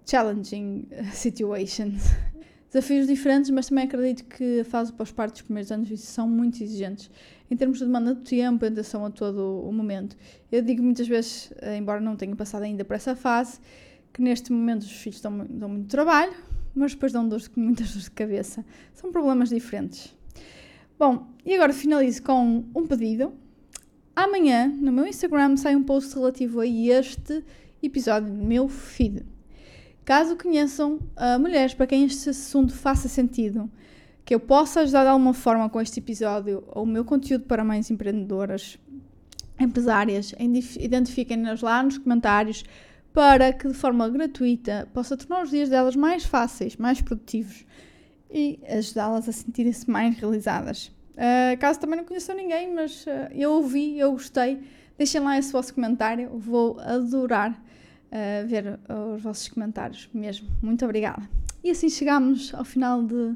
challenging 0.05 0.87
eh, 0.91 1.05
situations. 1.05 2.03
Desafios 2.71 3.07
diferentes, 3.07 3.51
mas 3.51 3.69
também 3.69 3.85
acredito 3.85 4.25
que 4.25 4.61
a 4.61 4.65
fase 4.65 4.93
pós-parto 4.93 5.35
dos 5.35 5.43
primeiros 5.43 5.73
anos 5.73 6.01
são 6.01 6.29
muito 6.29 6.63
exigentes. 6.63 7.11
Em 7.51 7.57
termos 7.57 7.79
de 7.79 7.85
demanda 7.85 8.15
de 8.15 8.21
tempo, 8.23 8.65
atenção 8.65 9.05
a 9.07 9.11
todo 9.11 9.61
o 9.67 9.73
momento. 9.73 10.17
Eu 10.53 10.61
digo 10.63 10.83
muitas 10.83 11.09
vezes, 11.09 11.51
eh, 11.63 11.79
embora 11.79 12.01
não 12.01 12.15
tenha 12.15 12.37
passado 12.37 12.65
ainda 12.65 12.85
por 12.85 12.95
essa 12.95 13.17
fase, 13.17 13.59
que 14.13 14.21
neste 14.21 14.53
momento 14.53 14.83
os 14.83 14.93
filhos 14.93 15.21
dão, 15.21 15.47
dão 15.49 15.69
muito 15.71 15.89
trabalho, 15.89 16.35
mas 16.75 16.93
depois 16.93 17.13
dão 17.13 17.27
dores, 17.27 17.51
muitas 17.57 17.89
dores 17.89 18.05
de 18.05 18.11
cabeça. 18.11 18.65
São 18.93 19.11
problemas 19.11 19.49
diferentes. 19.49 20.15
Bom, 20.99 21.27
e 21.47 21.55
agora 21.55 21.73
finalizo 21.73 22.23
com 22.23 22.65
um 22.75 22.87
pedido 22.87 23.33
Amanhã, 24.19 24.67
no 24.67 24.91
meu 24.91 25.07
Instagram, 25.07 25.57
sai 25.57 25.77
um 25.77 25.85
post 25.85 26.13
relativo 26.13 26.59
a 26.59 26.67
este 26.67 27.45
episódio 27.81 28.29
do 28.29 28.45
meu 28.45 28.69
feed. 28.69 29.25
Caso 30.09 30.37
conheçam 30.37 30.95
uh, 30.95 31.39
mulheres 31.39 31.75
para 31.75 31.87
quem 31.87 32.07
este 32.07 32.31
assunto 32.31 32.73
faça 32.73 33.11
sentido, 33.11 33.71
que 34.25 34.35
eu 34.35 34.41
possa 34.41 34.81
ajudar 34.81 35.03
de 35.03 35.11
alguma 35.11 35.35
forma 35.35 35.69
com 35.69 35.79
este 35.83 36.01
episódio 36.01 36.65
ou 36.69 36.85
o 36.85 36.87
meu 36.87 37.05
conteúdo 37.05 37.45
para 37.45 37.63
mães 37.63 37.91
empreendedoras, 37.91 38.79
empresárias, 39.61 40.35
identifiquem-nas 40.81 41.61
lá 41.61 41.83
nos 41.83 41.99
comentários 41.99 42.65
para 43.13 43.53
que 43.53 43.69
de 43.69 43.75
forma 43.75 44.09
gratuita 44.09 44.89
possa 44.95 45.15
tornar 45.15 45.43
os 45.43 45.51
dias 45.51 45.69
delas 45.69 45.95
mais 45.95 46.25
fáceis, 46.25 46.75
mais 46.79 47.03
produtivos 47.03 47.67
e 48.31 48.59
ajudá-las 48.67 49.29
a 49.29 49.33
sentirem-se 49.33 49.91
mais 49.91 50.17
realizadas. 50.17 50.87
Uh, 51.17 51.59
caso 51.61 51.81
também 51.81 51.99
não 51.99 52.07
conheçam 52.07 52.35
ninguém, 52.35 52.75
mas 52.75 53.05
uh, 53.05 53.31
eu 53.35 53.53
ouvi, 53.53 53.99
eu 53.99 54.13
gostei. 54.13 54.59
Deixem 54.97 55.21
lá 55.21 55.39
esse 55.39 55.53
vosso 55.53 55.75
comentário, 55.75 56.31
vou 56.39 56.81
adorar 56.81 57.63
ver 58.47 58.79
os 59.15 59.23
vossos 59.23 59.49
comentários 59.49 60.09
mesmo. 60.13 60.49
Muito 60.63 60.85
obrigada. 60.85 61.29
E 61.63 61.71
assim 61.71 61.89
chegamos 61.89 62.55
ao 62.55 62.65
final 62.65 63.03
de 63.03 63.35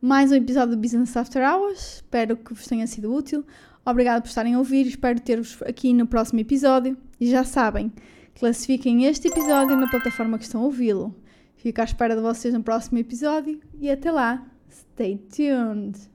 mais 0.00 0.32
um 0.32 0.34
episódio 0.34 0.74
do 0.74 0.80
Business 0.80 1.16
After 1.16 1.42
Hours. 1.48 1.96
Espero 1.96 2.36
que 2.36 2.52
vos 2.52 2.66
tenha 2.66 2.86
sido 2.86 3.14
útil. 3.14 3.44
Obrigada 3.84 4.20
por 4.20 4.28
estarem 4.28 4.54
a 4.54 4.58
ouvir. 4.58 4.86
Espero 4.86 5.20
ter-vos 5.20 5.62
aqui 5.62 5.92
no 5.92 6.06
próximo 6.06 6.40
episódio. 6.40 6.96
E 7.20 7.30
já 7.30 7.44
sabem, 7.44 7.92
classifiquem 8.34 9.04
este 9.04 9.28
episódio 9.28 9.76
na 9.76 9.88
plataforma 9.88 10.38
que 10.38 10.44
estão 10.44 10.62
a 10.62 10.64
ouvi-lo. 10.64 11.14
Fico 11.56 11.80
à 11.80 11.84
espera 11.84 12.16
de 12.16 12.22
vocês 12.22 12.52
no 12.52 12.62
próximo 12.62 12.98
episódio 12.98 13.60
e 13.80 13.88
até 13.88 14.10
lá. 14.10 14.44
Stay 14.68 15.18
tuned! 15.18 16.11